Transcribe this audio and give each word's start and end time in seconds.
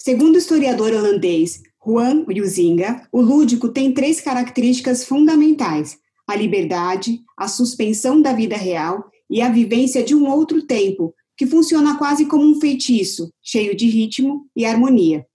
Segundo 0.00 0.36
o 0.36 0.38
historiador 0.38 0.92
holandês 0.92 1.60
Juan 1.84 2.24
Huizinga, 2.26 3.06
o 3.10 3.20
lúdico 3.20 3.68
tem 3.68 3.92
três 3.92 4.20
características 4.20 5.04
fundamentais: 5.04 5.98
a 6.26 6.36
liberdade, 6.36 7.20
a 7.36 7.48
suspensão 7.48 8.22
da 8.22 8.32
vida 8.32 8.56
real 8.56 9.10
e 9.28 9.42
a 9.42 9.50
vivência 9.50 10.02
de 10.02 10.14
um 10.14 10.28
outro 10.28 10.62
tempo, 10.62 11.12
que 11.36 11.46
funciona 11.46 11.98
quase 11.98 12.26
como 12.26 12.44
um 12.44 12.60
feitiço, 12.60 13.32
cheio 13.42 13.76
de 13.76 13.88
ritmo 13.88 14.46
e 14.56 14.64
harmonia. 14.64 15.26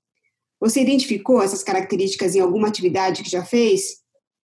Você 0.60 0.82
identificou 0.82 1.42
essas 1.42 1.62
características 1.62 2.36
em 2.36 2.40
alguma 2.40 2.70
atividade 2.70 3.22
que 3.22 3.30
já 3.30 3.44
fez? 3.44 3.98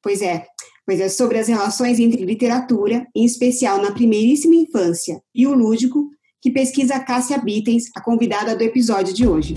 Pois 0.01 0.21
é, 0.21 0.45
pois 0.85 1.01
é 1.01 1.09
sobre 1.09 1.37
as 1.37 1.49
relações 1.49 1.99
entre 1.99 2.23
literatura, 2.23 3.05
em 3.13 3.25
especial 3.25 3.81
na 3.81 3.91
primeiríssima 3.91 4.55
infância, 4.55 5.21
e 5.35 5.45
o 5.45 5.53
lúdico, 5.53 6.09
que 6.41 6.49
pesquisa 6.49 6.99
Cássia 6.99 7.37
Bittens, 7.37 7.85
a 7.95 8.01
convidada 8.01 8.55
do 8.55 8.63
episódio 8.63 9.13
de 9.13 9.27
hoje. 9.27 9.55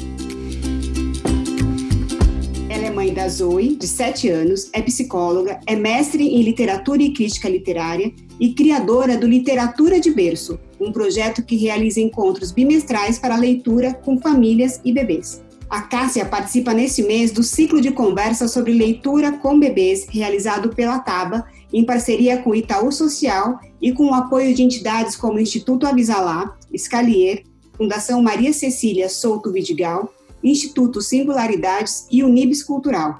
Mãe 3.00 3.14
da 3.14 3.26
Zoe, 3.30 3.76
de 3.76 3.88
7 3.88 4.28
anos, 4.28 4.68
é 4.74 4.82
psicóloga, 4.82 5.58
é 5.66 5.74
mestre 5.74 6.22
em 6.22 6.42
literatura 6.42 7.02
e 7.02 7.14
crítica 7.14 7.48
literária 7.48 8.12
e 8.38 8.52
criadora 8.52 9.16
do 9.16 9.26
Literatura 9.26 9.98
de 9.98 10.10
Berço, 10.10 10.60
um 10.78 10.92
projeto 10.92 11.42
que 11.42 11.56
realiza 11.56 11.98
encontros 11.98 12.52
bimestrais 12.52 13.18
para 13.18 13.38
leitura 13.38 13.94
com 13.94 14.20
famílias 14.20 14.82
e 14.84 14.92
bebês. 14.92 15.42
A 15.70 15.80
Cássia 15.80 16.26
participa 16.26 16.74
nesse 16.74 17.02
mês 17.02 17.32
do 17.32 17.42
ciclo 17.42 17.80
de 17.80 17.90
conversa 17.90 18.46
sobre 18.46 18.74
leitura 18.74 19.32
com 19.32 19.58
bebês 19.58 20.06
realizado 20.10 20.68
pela 20.68 20.98
Taba, 20.98 21.46
em 21.72 21.86
parceria 21.86 22.36
com 22.42 22.50
o 22.50 22.54
Itaú 22.54 22.92
Social 22.92 23.60
e 23.80 23.92
com 23.92 24.10
o 24.10 24.14
apoio 24.14 24.54
de 24.54 24.62
entidades 24.62 25.16
como 25.16 25.38
o 25.38 25.40
Instituto 25.40 25.86
Avisalá, 25.86 26.54
Scalier, 26.76 27.44
Fundação 27.78 28.20
Maria 28.20 28.52
Cecília 28.52 29.08
Souto 29.08 29.50
Vidigal 29.50 30.12
Instituto 30.42 31.00
Singularidades 31.00 32.06
e 32.10 32.22
Unibis 32.22 32.62
Cultural. 32.62 33.18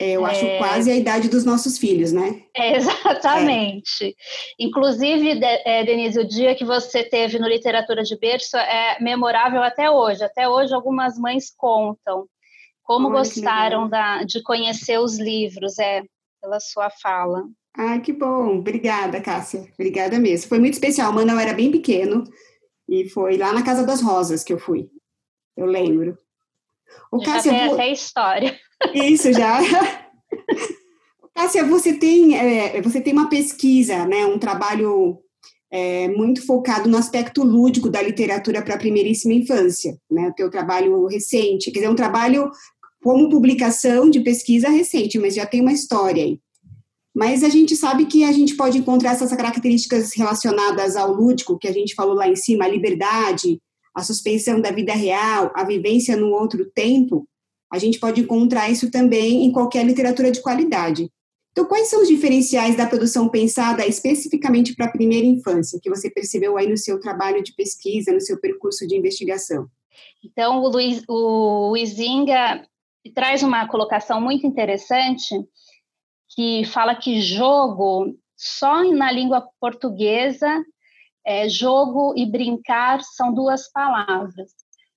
É, 0.00 0.12
eu 0.12 0.24
acho 0.24 0.46
é... 0.46 0.56
quase 0.56 0.90
a 0.90 0.96
idade 0.96 1.28
dos 1.28 1.44
nossos 1.44 1.76
filhos, 1.76 2.10
né? 2.10 2.40
É, 2.56 2.72
exatamente. 2.78 4.06
É. 4.06 4.12
Inclusive, 4.58 5.40
é, 5.42 5.84
Denise, 5.84 6.18
o 6.18 6.26
dia 6.26 6.54
que 6.54 6.64
você 6.64 7.04
teve 7.04 7.38
no 7.38 7.46
Literatura 7.46 8.02
de 8.02 8.18
Berço 8.18 8.56
é 8.56 8.96
memorável 8.98 9.62
até 9.62 9.90
hoje. 9.90 10.24
Até 10.24 10.48
hoje, 10.48 10.74
algumas 10.74 11.18
mães 11.18 11.52
contam 11.54 12.26
como 12.84 13.08
Olha, 13.08 13.18
gostaram 13.18 13.88
da, 13.88 14.22
de 14.22 14.42
conhecer 14.42 15.00
os 15.00 15.18
livros, 15.18 15.78
é, 15.78 16.02
pela 16.40 16.60
sua 16.60 16.90
fala. 16.90 17.42
Ah, 17.76 17.98
que 17.98 18.12
bom. 18.12 18.58
Obrigada, 18.58 19.20
Cássia. 19.20 19.66
Obrigada 19.74 20.18
mesmo. 20.18 20.48
Foi 20.48 20.60
muito 20.60 20.74
especial. 20.74 21.10
O 21.10 21.14
Manuel 21.14 21.40
era 21.40 21.54
bem 21.54 21.70
pequeno 21.70 22.22
e 22.88 23.08
foi 23.08 23.36
lá 23.36 23.52
na 23.52 23.64
Casa 23.64 23.84
das 23.84 24.00
Rosas 24.00 24.44
que 24.44 24.52
eu 24.52 24.58
fui. 24.58 24.88
Eu 25.56 25.66
lembro. 25.66 26.16
O 27.10 27.18
já 27.18 27.32
Cássia, 27.32 27.52
tem 27.52 27.72
até 27.72 27.90
história. 27.90 28.60
Isso, 28.94 29.32
já. 29.32 29.58
Cássia, 31.34 31.64
você 31.64 31.94
tem, 31.94 32.36
é, 32.36 32.80
você 32.80 33.00
tem 33.00 33.12
uma 33.12 33.28
pesquisa, 33.28 34.06
né, 34.06 34.24
um 34.24 34.38
trabalho 34.38 35.18
é, 35.68 36.06
muito 36.08 36.46
focado 36.46 36.88
no 36.88 36.96
aspecto 36.96 37.42
lúdico 37.42 37.90
da 37.90 38.00
literatura 38.00 38.62
para 38.62 38.76
a 38.76 38.78
primeiríssima 38.78 39.34
infância, 39.34 39.98
né, 40.08 40.28
o 40.28 40.34
teu 40.34 40.48
trabalho 40.48 41.06
recente, 41.06 41.72
quer 41.72 41.80
dizer, 41.80 41.90
um 41.90 41.96
trabalho 41.96 42.48
como 43.04 43.28
publicação 43.28 44.08
de 44.08 44.20
pesquisa 44.20 44.70
recente, 44.70 45.18
mas 45.18 45.34
já 45.34 45.44
tem 45.44 45.60
uma 45.60 45.74
história 45.74 46.24
aí. 46.24 46.40
Mas 47.14 47.44
a 47.44 47.50
gente 47.50 47.76
sabe 47.76 48.06
que 48.06 48.24
a 48.24 48.32
gente 48.32 48.56
pode 48.56 48.78
encontrar 48.78 49.12
essas 49.12 49.30
características 49.30 50.14
relacionadas 50.16 50.96
ao 50.96 51.12
lúdico, 51.12 51.58
que 51.58 51.68
a 51.68 51.72
gente 51.72 51.94
falou 51.94 52.14
lá 52.14 52.26
em 52.26 52.34
cima, 52.34 52.64
a 52.64 52.68
liberdade, 52.68 53.60
a 53.94 54.02
suspensão 54.02 54.58
da 54.58 54.70
vida 54.70 54.94
real, 54.94 55.52
a 55.54 55.64
vivência 55.64 56.16
no 56.16 56.30
outro 56.30 56.64
tempo, 56.74 57.28
a 57.70 57.78
gente 57.78 58.00
pode 58.00 58.22
encontrar 58.22 58.70
isso 58.70 58.90
também 58.90 59.44
em 59.44 59.52
qualquer 59.52 59.84
literatura 59.84 60.30
de 60.30 60.40
qualidade. 60.40 61.10
Então, 61.52 61.66
quais 61.66 61.88
são 61.88 62.00
os 62.00 62.08
diferenciais 62.08 62.74
da 62.74 62.86
produção 62.86 63.28
pensada 63.28 63.86
especificamente 63.86 64.74
para 64.74 64.86
a 64.86 64.90
primeira 64.90 65.26
infância, 65.26 65.78
que 65.80 65.90
você 65.90 66.08
percebeu 66.08 66.56
aí 66.56 66.66
no 66.66 66.78
seu 66.78 66.98
trabalho 66.98 67.42
de 67.42 67.54
pesquisa, 67.54 68.12
no 68.12 68.20
seu 68.20 68.40
percurso 68.40 68.86
de 68.88 68.96
investigação? 68.96 69.66
Então, 70.24 70.62
o 70.62 70.68
Luiz, 70.68 71.02
o 71.06 71.76
Izinga 71.76 72.66
traz 73.10 73.42
uma 73.42 73.68
colocação 73.68 74.20
muito 74.20 74.46
interessante 74.46 75.34
que 76.30 76.64
fala 76.64 76.94
que 76.94 77.20
jogo, 77.20 78.16
só 78.36 78.82
na 78.84 79.10
língua 79.12 79.48
portuguesa, 79.60 80.64
é, 81.24 81.48
jogo 81.48 82.14
e 82.16 82.26
brincar 82.26 83.00
são 83.02 83.32
duas 83.32 83.70
palavras. 83.70 84.52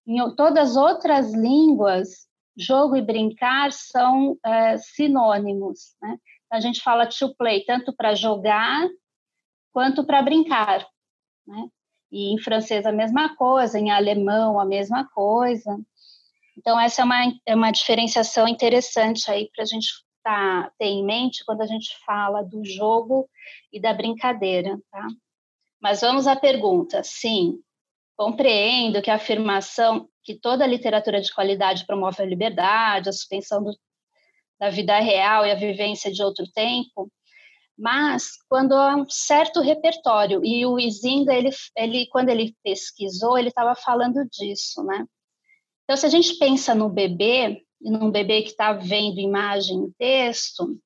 Em 0.06 0.18
todas 0.36 0.72
as 0.72 0.78
outras 0.78 1.34
línguas, 1.34 2.28
jogo 2.58 2.96
e 2.96 3.02
brincar 3.02 3.72
são 3.72 4.38
é, 4.44 4.78
sinônimos. 4.78 5.96
Né? 6.02 6.18
A 6.52 6.60
gente 6.60 6.82
fala 6.82 7.08
to 7.08 7.36
play 7.36 7.64
tanto 7.66 7.94
para 7.96 8.16
jogar 8.16 8.88
quanto 9.72 10.06
para 10.06 10.22
brincar. 10.22 10.86
Né? 11.46 11.68
E 12.12 12.34
em 12.34 12.40
francês 12.40 12.86
a 12.86 12.92
mesma 12.92 13.36
coisa, 13.36 13.78
em 13.78 13.92
alemão 13.92 14.60
a 14.60 14.66
mesma 14.66 15.08
coisa. 15.10 15.78
Então, 16.58 16.80
essa 16.80 17.02
é 17.02 17.06
uma, 17.06 17.34
é 17.46 17.56
uma 17.56 17.72
diferenciação 17.72 18.48
interessante 18.48 19.30
aí 19.30 19.50
para 19.54 19.64
a 19.64 19.68
gente 19.68 19.88
tá, 20.24 20.72
ter 20.80 20.88
em 20.88 21.06
mente 21.06 21.46
quando 21.46 21.62
a 21.62 21.68
gente 21.68 21.96
fala 22.06 22.44
do 22.44 22.66
jogo 22.66 23.30
e 23.72 23.80
da 23.80 23.94
brincadeira, 23.94 24.78
tá? 24.92 25.08
Mas 25.82 26.02
vamos 26.02 26.26
à 26.26 26.36
pergunta. 26.36 27.04
Sim, 27.04 27.60
compreendo 28.18 29.02
que 29.02 29.12
a 29.12 29.16
afirmação 29.16 30.10
que 30.24 30.36
toda 30.36 30.68
literatura 30.68 31.22
de 31.22 31.34
qualidade 31.34 31.86
promove 31.86 32.22
a 32.22 32.26
liberdade, 32.26 33.08
a 33.08 33.14
suspensão 33.14 33.64
do, 33.64 33.72
da 34.60 34.70
vida 34.70 35.00
real 35.00 35.46
e 35.46 35.52
a 35.52 35.56
vivência 35.56 36.12
de 36.12 36.22
outro 36.22 36.46
tempo, 36.52 37.10
mas 37.78 38.32
quando 38.50 38.74
há 38.74 38.96
um 38.96 39.08
certo 39.08 39.62
repertório, 39.62 40.44
e 40.44 40.66
o 40.66 40.80
Izinga, 40.80 41.34
ele, 41.34 41.52
ele, 41.78 42.08
quando 42.08 42.30
ele 42.30 42.56
pesquisou, 42.64 43.38
ele 43.38 43.50
estava 43.50 43.76
falando 43.76 44.26
disso, 44.26 44.84
né? 44.84 45.06
Então, 45.88 45.96
se 45.96 46.06
a 46.06 46.10
gente 46.10 46.38
pensa 46.38 46.76
no 46.76 46.90
bebê, 46.90 47.64
e 47.82 47.90
num 47.90 48.12
bebê 48.12 48.42
que 48.42 48.50
está 48.50 48.74
vendo 48.74 49.22
imagem 49.22 49.86
e 49.86 49.92
texto, 49.94 50.78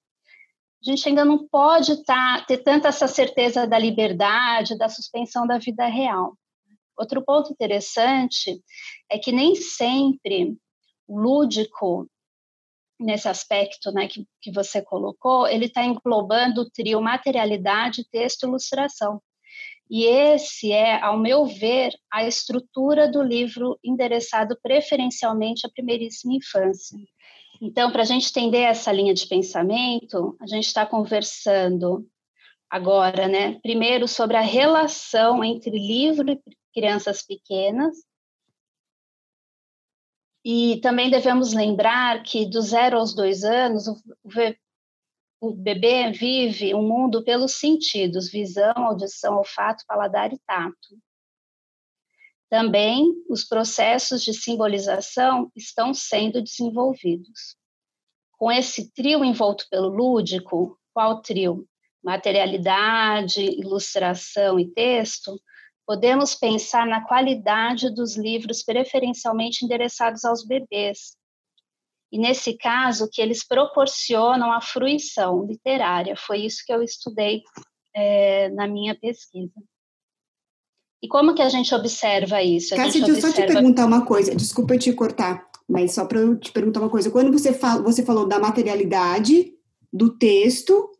a 0.79 0.91
gente 0.91 1.09
ainda 1.09 1.25
não 1.25 1.47
pode 1.47 2.03
tá, 2.03 2.45
ter 2.47 2.59
tanta 2.59 2.89
essa 2.89 3.07
certeza 3.07 3.65
da 3.65 3.79
liberdade, 3.79 4.77
da 4.77 4.87
suspensão 4.87 5.47
da 5.47 5.57
vida 5.57 5.87
real. 5.87 6.37
Outro 6.95 7.23
ponto 7.23 7.51
interessante 7.51 8.61
é 9.09 9.17
que 9.17 9.31
nem 9.31 9.55
sempre 9.55 10.55
o 11.07 11.19
lúdico, 11.19 12.07
nesse 12.99 13.27
aspecto 13.27 13.91
né, 13.91 14.07
que, 14.07 14.27
que 14.39 14.51
você 14.51 14.83
colocou, 14.83 15.47
ele 15.47 15.65
está 15.65 15.83
englobando 15.83 16.61
o 16.61 16.69
trio 16.69 17.01
materialidade, 17.01 18.07
texto 18.11 18.43
e 18.43 18.47
ilustração. 18.47 19.19
E 19.93 20.05
esse 20.05 20.71
é, 20.71 21.03
ao 21.03 21.19
meu 21.19 21.45
ver, 21.45 21.93
a 22.09 22.25
estrutura 22.25 23.11
do 23.11 23.21
livro 23.21 23.77
endereçado 23.83 24.57
preferencialmente 24.63 25.67
à 25.67 25.69
primeiríssima 25.69 26.33
infância. 26.33 26.97
Então, 27.61 27.91
para 27.91 28.03
a 28.03 28.05
gente 28.05 28.29
entender 28.29 28.61
essa 28.61 28.89
linha 28.89 29.13
de 29.13 29.27
pensamento, 29.27 30.37
a 30.39 30.47
gente 30.47 30.65
está 30.65 30.85
conversando 30.85 32.07
agora, 32.69 33.27
né? 33.27 33.59
Primeiro 33.59 34.07
sobre 34.07 34.37
a 34.37 34.41
relação 34.41 35.43
entre 35.43 35.71
livro 35.71 36.31
e 36.31 36.41
crianças 36.73 37.21
pequenas. 37.21 37.97
E 40.45 40.79
também 40.81 41.09
devemos 41.09 41.51
lembrar 41.51 42.23
que 42.23 42.45
do 42.45 42.61
zero 42.61 42.97
aos 42.97 43.13
dois 43.13 43.43
anos, 43.43 43.89
o 43.89 44.29
o 45.41 45.55
bebê 45.55 46.11
vive 46.11 46.75
um 46.75 46.87
mundo 46.87 47.23
pelos 47.23 47.53
sentidos, 47.53 48.29
visão, 48.29 48.73
audição, 48.77 49.37
olfato, 49.37 49.83
paladar 49.87 50.31
e 50.31 50.39
tato. 50.45 50.95
Também 52.47 53.11
os 53.27 53.43
processos 53.43 54.23
de 54.23 54.35
simbolização 54.35 55.51
estão 55.55 55.95
sendo 55.95 56.43
desenvolvidos. 56.43 57.55
Com 58.33 58.51
esse 58.51 58.93
trio 58.93 59.25
envolto 59.25 59.65
pelo 59.71 59.87
lúdico, 59.87 60.77
qual 60.93 61.21
trio? 61.23 61.67
Materialidade, 62.03 63.41
ilustração 63.41 64.59
e 64.59 64.69
texto, 64.71 65.41
podemos 65.87 66.35
pensar 66.35 66.85
na 66.85 67.03
qualidade 67.07 67.89
dos 67.89 68.15
livros 68.15 68.63
preferencialmente 68.63 69.65
endereçados 69.65 70.23
aos 70.23 70.45
bebês. 70.45 71.15
E 72.11 72.19
nesse 72.19 72.57
caso, 72.57 73.09
que 73.09 73.21
eles 73.21 73.47
proporcionam 73.47 74.51
a 74.51 74.59
fruição 74.59 75.45
literária. 75.45 76.15
Foi 76.17 76.39
isso 76.39 76.63
que 76.65 76.73
eu 76.73 76.83
estudei 76.83 77.41
é, 77.95 78.49
na 78.49 78.67
minha 78.67 78.93
pesquisa. 78.93 79.53
E 81.01 81.07
como 81.07 81.33
que 81.33 81.41
a 81.41 81.49
gente 81.49 81.73
observa 81.73 82.43
isso? 82.43 82.75
Cássia, 82.75 83.01
deixa 83.01 83.17
eu 83.17 83.21
só 83.21 83.31
te 83.33 83.47
perguntar 83.47 83.85
uma 83.85 84.05
coisa, 84.05 84.35
desculpa 84.35 84.75
eu 84.75 84.79
te 84.79 84.93
cortar, 84.93 85.47
mas 85.67 85.93
só 85.93 86.05
para 86.05 86.19
eu 86.19 86.37
te 86.37 86.51
perguntar 86.51 86.79
uma 86.79 86.89
coisa. 86.89 87.09
Quando 87.09 87.31
você, 87.31 87.53
fala, 87.53 87.81
você 87.81 88.03
falou 88.03 88.27
da 88.27 88.39
materialidade 88.39 89.51
do 89.91 90.15
texto 90.15 90.91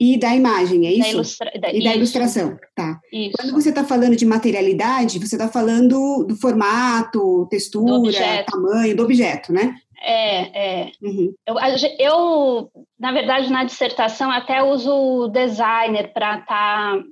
e 0.00 0.18
da 0.18 0.34
imagem, 0.34 0.86
é 0.86 0.92
isso? 0.92 1.02
Da 1.02 1.08
ilustra... 1.10 1.52
da... 1.60 1.72
E 1.72 1.84
da 1.84 1.94
ilustração, 1.94 2.58
tá. 2.74 2.98
Isso. 3.12 3.36
Quando 3.36 3.52
você 3.52 3.68
está 3.68 3.84
falando 3.84 4.16
de 4.16 4.26
materialidade, 4.26 5.18
você 5.20 5.36
está 5.36 5.46
falando 5.46 6.24
do 6.24 6.34
formato, 6.34 7.46
textura, 7.50 7.98
do 7.98 8.50
tamanho, 8.50 8.96
do 8.96 9.04
objeto, 9.04 9.52
né? 9.52 9.76
É, 10.00 10.80
é. 10.80 10.92
Uhum. 11.02 11.34
Eu, 11.46 11.56
eu, 11.98 12.72
na 12.98 13.12
verdade, 13.12 13.50
na 13.50 13.64
dissertação 13.64 14.30
até 14.30 14.62
uso 14.62 15.28
designer 15.28 16.12
para 16.12 16.38
estar. 16.38 16.46
Tá, 16.46 17.04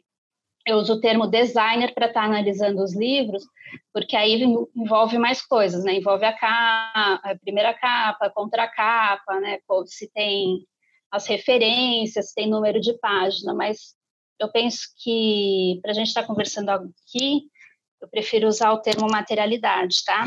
eu 0.67 0.77
uso 0.77 0.95
o 0.95 1.01
termo 1.01 1.27
designer 1.27 1.95
para 1.95 2.07
estar 2.07 2.21
tá 2.21 2.27
analisando 2.27 2.83
os 2.83 2.95
livros, 2.95 3.43
porque 3.93 4.17
aí 4.17 4.43
envolve 4.77 5.19
mais 5.19 5.41
coisas, 5.45 5.85
né? 5.85 5.95
Envolve 5.95 6.25
a 6.25 6.33
capa, 6.33 7.21
a 7.31 7.39
primeira 7.39 7.73
capa, 7.75 8.27
a 8.27 8.31
contracapa, 8.31 9.41
né? 9.41 9.59
Se 9.87 10.11
tem 10.13 10.67
as 11.11 11.27
referências, 11.27 12.29
se 12.29 12.35
tem 12.35 12.51
número 12.51 12.81
de 12.81 12.99
página, 12.99 13.55
mas 13.55 13.97
eu 14.39 14.51
penso 14.51 14.81
que 15.03 15.79
para 15.83 15.91
a 15.91 15.95
gente 15.95 16.09
estar 16.09 16.23
tá 16.23 16.27
conversando 16.27 16.69
aqui, 16.69 17.43
eu 18.01 18.09
prefiro 18.09 18.47
usar 18.47 18.73
o 18.73 18.81
termo 18.81 19.07
materialidade, 19.11 19.97
tá? 20.05 20.25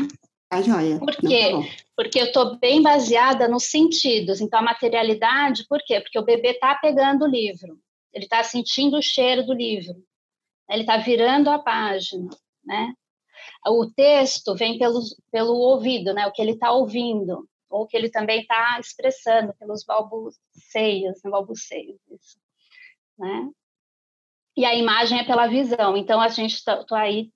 Tá 0.52 0.60
joia. 0.60 0.98
Por 0.98 1.16
quê? 1.16 1.50
Não, 1.50 1.62
tá 1.62 1.68
porque 1.96 2.20
eu 2.20 2.26
estou 2.26 2.58
bem 2.58 2.82
baseada 2.82 3.48
nos 3.48 3.70
sentidos. 3.70 4.38
Então, 4.38 4.60
a 4.60 4.62
materialidade, 4.62 5.66
por 5.66 5.78
quê? 5.82 5.98
Porque 5.98 6.18
o 6.18 6.24
bebê 6.24 6.50
está 6.50 6.74
pegando 6.74 7.24
o 7.24 7.26
livro, 7.26 7.78
ele 8.12 8.24
está 8.24 8.44
sentindo 8.44 8.98
o 8.98 9.02
cheiro 9.02 9.46
do 9.46 9.54
livro, 9.54 9.94
ele 10.68 10.82
está 10.82 10.98
virando 10.98 11.48
a 11.48 11.58
página, 11.58 12.28
né? 12.62 12.92
O 13.66 13.90
texto 13.96 14.54
vem 14.54 14.78
pelo, 14.78 15.00
pelo 15.30 15.54
ouvido, 15.54 16.12
né? 16.12 16.26
O 16.26 16.32
que 16.32 16.42
ele 16.42 16.52
está 16.52 16.70
ouvindo, 16.70 17.48
ou 17.70 17.86
que 17.86 17.96
ele 17.96 18.10
também 18.10 18.42
está 18.42 18.78
expressando 18.78 19.54
pelos 19.58 19.82
balbuceios, 19.86 21.18
né? 21.24 21.30
balbuceios, 21.30 21.98
isso, 22.10 22.38
né? 23.18 23.48
E 24.54 24.66
a 24.66 24.74
imagem 24.74 25.18
é 25.18 25.24
pela 25.24 25.46
visão. 25.46 25.96
Então, 25.96 26.20
a 26.20 26.28
gente 26.28 26.56
está 26.56 26.84
aí 26.90 27.30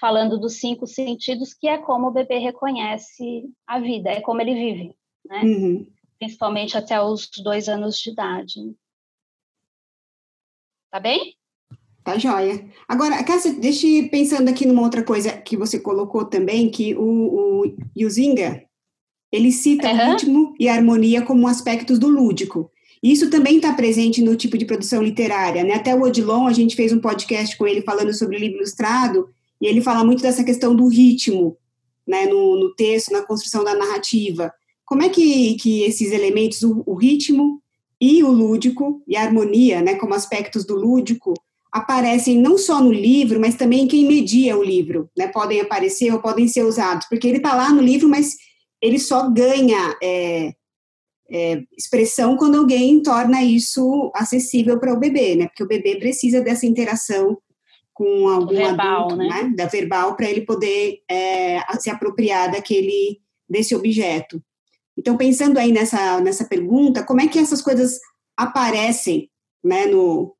falando 0.00 0.38
dos 0.38 0.54
cinco 0.54 0.86
sentidos, 0.86 1.52
que 1.52 1.68
é 1.68 1.76
como 1.76 2.08
o 2.08 2.10
bebê 2.10 2.38
reconhece 2.38 3.44
a 3.66 3.78
vida, 3.78 4.10
é 4.10 4.20
como 4.20 4.40
ele 4.40 4.54
vive, 4.54 4.96
né? 5.24 5.42
Uhum. 5.42 5.86
Principalmente 6.18 6.76
até 6.76 7.00
os 7.00 7.28
dois 7.42 7.68
anos 7.68 7.98
de 7.98 8.10
idade. 8.10 8.74
Tá 10.90 10.98
bem? 10.98 11.34
Tá 12.02 12.18
joia. 12.18 12.66
Agora, 12.88 13.22
Cássia, 13.22 13.52
deixa 13.52 13.86
pensando 14.10 14.48
aqui 14.48 14.66
numa 14.66 14.82
outra 14.82 15.04
coisa 15.04 15.32
que 15.32 15.56
você 15.56 15.78
colocou 15.78 16.24
também, 16.24 16.70
que 16.70 16.94
o, 16.94 17.02
o 17.02 17.76
Yuzinga, 17.96 18.64
ele 19.30 19.52
cita 19.52 19.88
uhum. 19.88 19.94
o 19.94 20.10
ritmo 20.12 20.54
e 20.58 20.68
harmonia 20.68 21.22
como 21.22 21.46
aspectos 21.46 21.98
do 21.98 22.08
lúdico. 22.08 22.70
Isso 23.02 23.30
também 23.30 23.56
está 23.56 23.72
presente 23.72 24.22
no 24.22 24.36
tipo 24.36 24.58
de 24.58 24.64
produção 24.64 25.02
literária, 25.02 25.62
né? 25.62 25.74
Até 25.74 25.94
o 25.94 26.02
Odilon, 26.02 26.46
a 26.46 26.52
gente 26.52 26.76
fez 26.76 26.92
um 26.92 27.00
podcast 27.00 27.56
com 27.56 27.66
ele 27.66 27.82
falando 27.82 28.12
sobre 28.12 28.38
livro 28.38 28.58
ilustrado, 28.58 29.28
e 29.60 29.66
ele 29.66 29.82
fala 29.82 30.04
muito 30.04 30.22
dessa 30.22 30.42
questão 30.42 30.74
do 30.74 30.86
ritmo, 30.88 31.56
né, 32.06 32.26
no, 32.26 32.58
no 32.58 32.74
texto, 32.74 33.12
na 33.12 33.22
construção 33.22 33.62
da 33.62 33.74
narrativa. 33.74 34.52
Como 34.86 35.02
é 35.02 35.08
que, 35.08 35.54
que 35.56 35.82
esses 35.82 36.10
elementos, 36.10 36.62
o, 36.62 36.82
o, 36.86 36.94
ritmo 36.94 37.62
e 38.00 38.24
o 38.24 38.30
lúdico, 38.30 39.02
e 39.06 39.16
a 39.16 39.22
harmonia, 39.22 39.82
né, 39.82 39.94
como 39.96 40.14
aspectos 40.14 40.64
do 40.64 40.74
lúdico, 40.74 41.34
aparecem 41.70 42.38
não 42.38 42.58
só 42.58 42.82
no 42.82 42.90
livro, 42.90 43.38
mas 43.38 43.54
também 43.54 43.82
em 43.82 43.86
quem 43.86 44.06
media 44.06 44.56
o 44.56 44.64
livro, 44.64 45.08
né, 45.16 45.28
podem 45.28 45.60
aparecer 45.60 46.12
ou 46.12 46.20
podem 46.20 46.48
ser 46.48 46.64
usados, 46.64 47.06
porque 47.08 47.28
ele 47.28 47.36
está 47.36 47.54
lá 47.54 47.70
no 47.72 47.82
livro, 47.82 48.08
mas 48.08 48.34
ele 48.82 48.98
só 48.98 49.30
ganha 49.30 49.96
é, 50.02 50.52
é, 51.30 51.62
expressão 51.78 52.36
quando 52.36 52.56
alguém 52.56 53.00
torna 53.02 53.42
isso 53.44 54.10
acessível 54.14 54.80
para 54.80 54.92
o 54.92 54.98
bebê, 54.98 55.36
né, 55.36 55.46
porque 55.46 55.62
o 55.62 55.68
bebê 55.68 55.96
precisa 55.96 56.40
dessa 56.40 56.66
interação 56.66 57.38
com 58.00 58.28
algum 58.28 58.56
verbal, 58.56 59.04
adulto, 59.04 59.16
né? 59.16 59.28
né? 59.28 59.52
Da 59.54 59.66
verbal, 59.66 60.16
para 60.16 60.26
ele 60.26 60.40
poder 60.40 61.02
é, 61.06 61.60
se 61.78 61.90
apropriar 61.90 62.50
daquele, 62.50 63.20
desse 63.46 63.74
objeto. 63.74 64.42
Então, 64.96 65.18
pensando 65.18 65.58
aí 65.58 65.70
nessa, 65.70 66.18
nessa 66.18 66.46
pergunta, 66.46 67.04
como 67.04 67.20
é 67.20 67.28
que 67.28 67.38
essas 67.38 67.60
coisas 67.60 68.00
aparecem, 68.34 69.30
né, 69.62 69.84
no, 69.84 70.34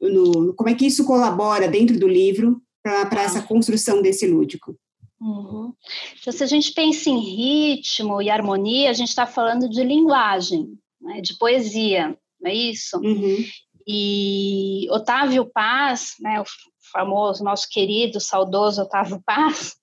no 0.00 0.52
como 0.54 0.68
é 0.68 0.74
que 0.74 0.84
isso 0.84 1.06
colabora 1.06 1.68
dentro 1.68 1.96
do 1.96 2.08
livro 2.08 2.60
para 2.82 3.22
essa 3.22 3.40
construção 3.40 4.02
desse 4.02 4.26
lúdico? 4.26 4.76
Uhum. 5.20 5.72
Então, 6.20 6.32
se 6.32 6.42
a 6.42 6.46
gente 6.48 6.72
pensa 6.72 7.08
em 7.08 7.20
ritmo 7.20 8.20
e 8.20 8.28
harmonia, 8.28 8.90
a 8.90 8.94
gente 8.94 9.10
está 9.10 9.28
falando 9.28 9.68
de 9.68 9.84
linguagem, 9.84 10.76
né, 11.00 11.20
de 11.20 11.38
poesia, 11.38 12.18
não 12.40 12.50
é 12.50 12.54
isso? 12.54 12.96
Uhum. 12.98 13.44
E 13.90 14.86
Otávio 14.90 15.50
Paz, 15.50 16.16
né, 16.20 16.38
o 16.42 16.44
famoso, 16.92 17.42
nosso 17.42 17.66
querido, 17.70 18.20
saudoso 18.20 18.82
Otávio 18.82 19.20
Paz, 19.24 19.76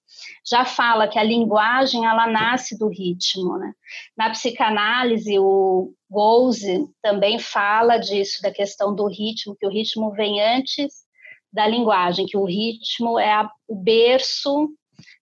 já 0.47 0.63
fala 0.63 1.07
que 1.07 1.17
a 1.17 1.23
linguagem 1.23 2.05
ela 2.05 2.27
nasce 2.27 2.77
do 2.77 2.87
ritmo. 2.87 3.57
Né? 3.57 3.73
Na 4.15 4.29
psicanálise, 4.29 5.39
o 5.39 5.91
Gouze 6.07 6.85
também 7.01 7.39
fala 7.39 7.97
disso, 7.97 8.43
da 8.43 8.51
questão 8.51 8.93
do 8.93 9.07
ritmo, 9.07 9.55
que 9.55 9.65
o 9.65 9.71
ritmo 9.71 10.11
vem 10.11 10.39
antes 10.39 11.03
da 11.51 11.67
linguagem, 11.67 12.27
que 12.27 12.37
o 12.37 12.45
ritmo 12.45 13.17
é 13.17 13.33
a, 13.33 13.49
o 13.67 13.75
berço 13.75 14.69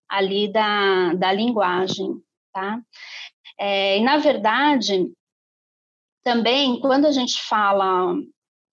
ali 0.10 0.52
da, 0.52 1.14
da 1.14 1.32
linguagem. 1.32 2.22
Tá? 2.52 2.82
É, 3.58 3.98
e, 3.98 4.04
na 4.04 4.18
verdade, 4.18 5.10
também, 6.22 6.80
quando 6.82 7.06
a 7.06 7.12
gente 7.12 7.42
fala 7.42 8.14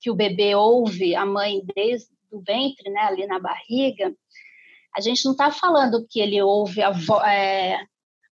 que 0.01 0.11
o 0.11 0.15
bebê 0.15 0.55
ouve 0.55 1.15
a 1.15 1.27
mãe 1.27 1.61
desde 1.75 2.09
o 2.31 2.41
ventre, 2.41 2.91
né, 2.91 3.01
ali 3.01 3.27
na 3.27 3.39
barriga, 3.39 4.15
a 4.97 5.01
gente 5.01 5.25
não 5.25 5.33
está 5.33 5.51
falando 5.51 6.07
que 6.09 6.21
ele 6.21 6.41
ouve 6.41 6.81
a, 6.83 6.93
é, 7.31 7.79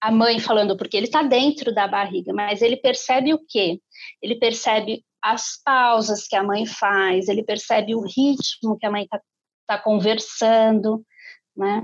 a 0.02 0.12
mãe 0.12 0.40
falando, 0.40 0.78
porque 0.78 0.98
ele 0.98 1.08
está 1.08 1.24
dentro 1.24 1.74
da 1.74 1.88
barriga, 1.88 2.34
mas 2.34 2.62
ele 2.62 2.78
percebe 2.78 3.34
o 3.34 3.40
quê? 3.48 3.80
Ele 4.22 4.36
percebe 4.36 5.04
as 5.22 5.62
pausas 5.64 6.28
que 6.28 6.36
a 6.36 6.44
mãe 6.44 6.66
faz, 6.66 7.28
ele 7.28 7.44
percebe 7.44 7.96
o 7.96 8.02
ritmo 8.02 8.78
que 8.80 8.86
a 8.86 8.92
mãe 8.92 9.04
está 9.04 9.20
tá 9.68 9.78
conversando, 9.78 11.04
né? 11.56 11.82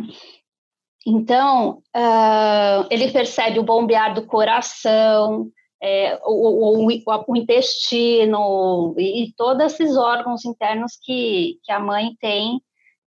Então, 1.05 1.84
uh, 1.96 2.88
ele 2.89 3.12
percebe 3.12 3.60
o 3.60 3.63
bombear 3.63 4.13
do 4.13 4.25
coração, 4.25 5.51
é, 5.85 6.17
o, 6.23 6.85
o, 6.85 6.87
o, 7.27 7.35
intestino 7.35 8.95
e, 8.97 9.33
todos 9.35 9.65
esses 9.65 9.97
órgãos 9.97 10.45
internos 10.45 10.95
que, 10.95 11.59
que 11.61 11.73
a 11.73 11.79
mãe 11.79 12.15
tem 12.21 12.61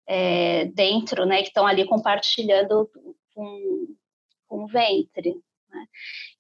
é, 0.07 0.67
dentro, 0.67 1.25
né, 1.25 1.39
que 1.39 1.49
estão 1.49 1.67
ali 1.67 1.87
compartilhando 1.87 2.91
com, 3.35 3.97
com 4.47 4.65
o 4.65 4.67
ventre. 4.67 5.41
Né? 5.71 5.87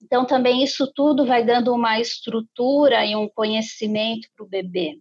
Então, 0.02 0.26
também 0.26 0.62
isso 0.62 0.92
tudo 0.94 1.24
vai 1.24 1.42
dando 1.42 1.72
uma 1.72 1.98
estrutura 1.98 3.06
e 3.06 3.16
um 3.16 3.30
conhecimento 3.30 4.28
para 4.36 4.44
o 4.44 4.48
bebê, 4.48 5.00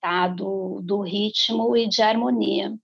tá? 0.00 0.26
do, 0.26 0.80
do 0.82 1.02
ritmo 1.02 1.76
e 1.76 1.88
de 1.88 2.02
harmonia. 2.02 2.76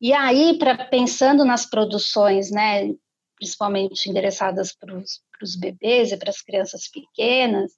E 0.00 0.14
aí, 0.14 0.56
pra, 0.58 0.86
pensando 0.86 1.44
nas 1.44 1.66
produções, 1.66 2.50
né, 2.50 2.94
principalmente 3.36 4.08
endereçadas 4.08 4.72
para 4.72 4.96
os 4.96 5.20
para 5.40 5.46
os 5.46 5.56
bebês 5.56 6.12
e 6.12 6.16
para 6.18 6.28
as 6.28 6.42
crianças 6.42 6.86
pequenas, 6.88 7.72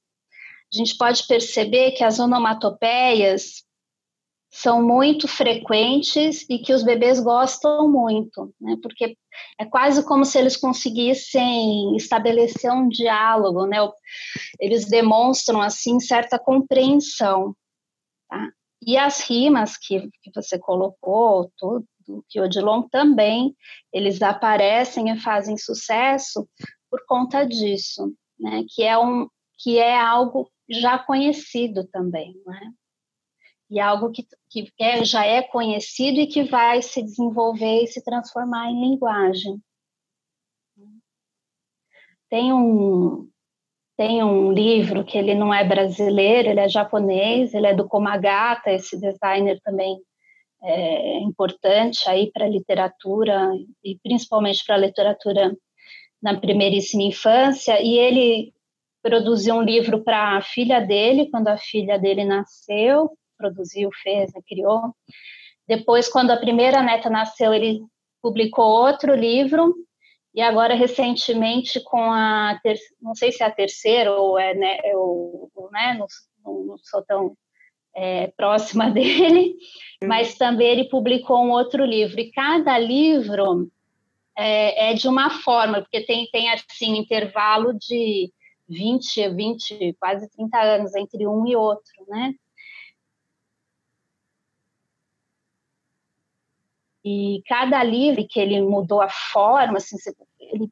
a 0.74 0.76
gente 0.76 0.96
pode 0.96 1.26
perceber 1.28 1.92
que 1.92 2.02
as 2.02 2.18
onomatopeias 2.18 3.62
são 4.50 4.82
muito 4.82 5.28
frequentes 5.28 6.44
e 6.50 6.58
que 6.58 6.74
os 6.74 6.82
bebês 6.82 7.20
gostam 7.20 7.90
muito, 7.90 8.52
né? 8.60 8.76
Porque 8.82 9.16
é 9.58 9.64
quase 9.64 10.04
como 10.04 10.24
se 10.26 10.38
eles 10.38 10.56
conseguissem 10.56 11.96
estabelecer 11.96 12.70
um 12.70 12.88
diálogo, 12.88 13.66
né? 13.66 13.78
Eles 14.60 14.86
demonstram 14.86 15.62
assim 15.62 16.00
certa 16.00 16.38
compreensão, 16.38 17.56
tá? 18.28 18.50
E 18.84 18.98
as 18.98 19.20
rimas 19.20 19.78
que, 19.78 20.00
que 20.22 20.30
você 20.34 20.58
colocou, 20.58 21.50
tudo 21.56 21.86
que 22.28 22.40
o 22.40 22.44
Odilon 22.44 22.82
também, 22.90 23.54
eles 23.92 24.20
aparecem 24.20 25.10
e 25.10 25.20
fazem 25.20 25.56
sucesso 25.56 26.46
por 26.92 27.04
conta 27.06 27.46
disso, 27.46 28.14
né? 28.38 28.64
Que 28.68 28.82
é 28.82 28.98
um 28.98 29.26
que 29.58 29.78
é 29.78 29.98
algo 29.98 30.50
já 30.68 30.98
conhecido 30.98 31.86
também, 31.88 32.34
né? 32.44 32.72
e 33.72 33.80
algo 33.80 34.10
que, 34.10 34.26
que 34.50 34.70
é, 34.78 35.02
já 35.02 35.24
é 35.24 35.40
conhecido 35.40 36.20
e 36.20 36.26
que 36.26 36.42
vai 36.42 36.82
se 36.82 37.02
desenvolver 37.02 37.84
e 37.84 37.86
se 37.86 38.04
transformar 38.04 38.70
em 38.70 38.78
linguagem. 38.78 39.58
Tem 42.28 42.52
um, 42.52 43.30
tem 43.96 44.22
um 44.22 44.52
livro 44.52 45.02
que 45.06 45.16
ele 45.16 45.34
não 45.34 45.54
é 45.54 45.64
brasileiro, 45.66 46.50
ele 46.50 46.60
é 46.60 46.68
japonês, 46.68 47.54
ele 47.54 47.66
é 47.66 47.74
do 47.74 47.88
Komagata, 47.88 48.70
esse 48.70 49.00
designer 49.00 49.58
também 49.62 49.98
é, 50.62 51.20
importante 51.20 52.06
aí 52.10 52.30
para 52.30 52.44
a 52.44 52.50
literatura 52.50 53.52
e 53.82 53.98
principalmente 54.02 54.62
para 54.66 54.74
a 54.74 54.80
literatura 54.80 55.56
na 56.22 56.38
primeiríssima 56.38 57.02
infância 57.02 57.80
e 57.82 57.98
ele 57.98 58.52
produziu 59.02 59.56
um 59.56 59.62
livro 59.62 60.02
para 60.02 60.36
a 60.36 60.42
filha 60.42 60.80
dele 60.80 61.28
quando 61.30 61.48
a 61.48 61.56
filha 61.56 61.98
dele 61.98 62.24
nasceu 62.24 63.10
produziu 63.36 63.90
fez 64.02 64.32
né, 64.32 64.40
criou 64.46 64.94
depois 65.66 66.08
quando 66.08 66.30
a 66.30 66.36
primeira 66.36 66.82
neta 66.82 67.10
nasceu 67.10 67.52
ele 67.52 67.80
publicou 68.22 68.64
outro 68.64 69.14
livro 69.14 69.74
e 70.34 70.40
agora 70.40 70.74
recentemente 70.74 71.80
com 71.82 72.10
a 72.10 72.58
ter, 72.62 72.78
não 73.00 73.14
sei 73.14 73.32
se 73.32 73.42
é 73.42 73.46
a 73.46 73.50
terceira 73.50 74.12
ou 74.12 74.38
é 74.38 74.54
né, 74.54 74.78
eu, 74.84 75.50
né 75.70 75.98
não, 75.98 76.06
não 76.64 76.78
sou 76.78 77.04
tão 77.04 77.36
é, 77.94 78.28
próxima 78.28 78.88
dele, 78.90 79.54
mas 80.02 80.36
também 80.36 80.68
ele 80.68 80.88
publicou 80.88 81.44
um 81.44 81.50
outro 81.50 81.84
livro. 81.84 82.18
E 82.20 82.30
cada 82.32 82.78
livro 82.78 83.70
é, 84.36 84.90
é 84.90 84.94
de 84.94 85.08
uma 85.08 85.30
forma, 85.30 85.80
porque 85.82 86.00
tem, 86.04 86.28
tem 86.30 86.50
assim, 86.50 86.96
intervalo 86.96 87.74
de 87.74 88.32
20, 88.68 89.28
20, 89.30 89.96
quase 89.98 90.28
30 90.30 90.58
anos 90.60 90.94
entre 90.94 91.26
um 91.26 91.46
e 91.46 91.56
outro, 91.56 91.92
né? 92.08 92.34
E 97.04 97.42
cada 97.48 97.82
livro 97.82 98.24
que 98.28 98.38
ele 98.38 98.60
mudou 98.62 99.02
a 99.02 99.08
forma, 99.08 99.78
assim, 99.78 99.96
ele 100.40 100.70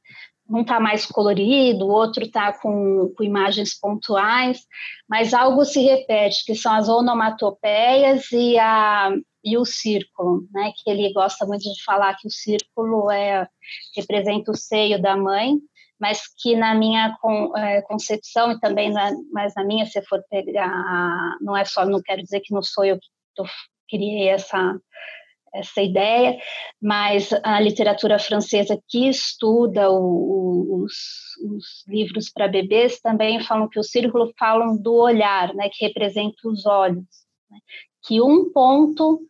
um 0.50 0.62
está 0.62 0.80
mais 0.80 1.06
colorido, 1.06 1.86
o 1.86 1.90
outro 1.90 2.24
está 2.24 2.52
com, 2.52 3.12
com, 3.16 3.22
imagens 3.22 3.78
pontuais, 3.78 4.66
mas 5.08 5.32
algo 5.32 5.64
se 5.64 5.80
repete, 5.80 6.44
que 6.44 6.56
são 6.56 6.74
as 6.74 6.88
onomatopeias 6.88 8.30
e, 8.32 8.58
a, 8.58 9.12
e 9.44 9.56
o 9.56 9.64
círculo, 9.64 10.46
né? 10.52 10.72
Que 10.76 10.90
ele 10.90 11.12
gosta 11.12 11.46
muito 11.46 11.62
de 11.62 11.82
falar 11.84 12.16
que 12.16 12.28
o 12.28 12.30
círculo 12.30 13.10
é, 13.10 13.48
representa 13.96 14.50
o 14.50 14.56
seio 14.56 15.00
da 15.00 15.16
mãe, 15.16 15.56
mas 15.98 16.22
que 16.40 16.56
na 16.56 16.74
minha 16.74 17.16
con, 17.20 17.56
é, 17.56 17.82
concepção 17.82 18.52
e 18.52 18.60
também 18.60 18.90
na, 18.90 19.12
mas 19.32 19.54
na 19.54 19.64
minha, 19.64 19.86
se 19.86 20.02
for 20.02 20.22
pegar, 20.30 21.36
não 21.40 21.56
é 21.56 21.64
só, 21.64 21.84
não 21.84 22.00
quero 22.02 22.22
dizer 22.22 22.40
que 22.40 22.54
não 22.54 22.62
sou 22.62 22.84
eu 22.84 22.96
que 22.98 23.08
tô, 23.34 23.44
criei 23.88 24.28
essa 24.28 24.78
essa 25.52 25.82
ideia, 25.82 26.38
mas 26.80 27.30
a 27.42 27.60
literatura 27.60 28.18
francesa 28.18 28.80
que 28.88 29.08
estuda 29.08 29.90
o, 29.90 29.96
o, 29.96 30.84
os, 30.84 30.94
os, 31.44 31.84
livros 31.88 32.30
para 32.30 32.46
bebês 32.46 33.00
também 33.00 33.42
falam 33.42 33.68
que 33.68 33.78
o 33.78 33.82
círculo 33.82 34.32
falam 34.38 34.76
do 34.80 34.94
olhar, 34.94 35.52
né, 35.54 35.68
que 35.72 35.84
representa 35.84 36.36
os 36.44 36.66
olhos, 36.66 37.04
né, 37.50 37.58
que 38.02 38.20
um 38.20 38.50
ponto 38.52 39.20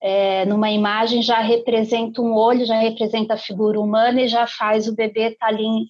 é, 0.00 0.44
numa 0.46 0.70
imagem 0.70 1.22
já 1.22 1.40
representa 1.40 2.20
um 2.20 2.34
olho, 2.34 2.66
já 2.66 2.78
representa 2.78 3.34
a 3.34 3.38
figura 3.38 3.80
humana 3.80 4.22
e 4.22 4.28
já 4.28 4.46
faz 4.46 4.88
o 4.88 4.94
bebê 4.94 5.28
estar 5.28 5.46
tá 5.46 5.52
ali 5.52 5.64
em, 5.64 5.86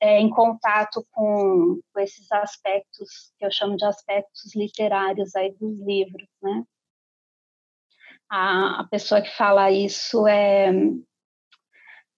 é, 0.00 0.20
em 0.20 0.28
contato 0.28 1.06
com, 1.10 1.80
com 1.92 2.00
esses 2.00 2.30
aspectos 2.32 3.32
que 3.38 3.46
eu 3.46 3.50
chamo 3.50 3.76
de 3.76 3.84
aspectos 3.84 4.54
literários 4.54 5.34
aí 5.34 5.52
dos 5.58 5.78
livros, 5.80 6.28
né? 6.42 6.64
a, 8.32 8.80
a 8.80 8.84
pessoa 8.84 9.20
que 9.20 9.28
fala 9.36 9.70
isso 9.70 10.26
é 10.26 10.70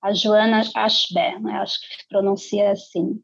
a 0.01 0.13
Joana 0.13 0.63
Ashber, 0.77 1.43
né? 1.43 1.55
acho 1.55 1.81
que 1.81 2.09
pronuncia 2.09 2.71
assim. 2.71 3.21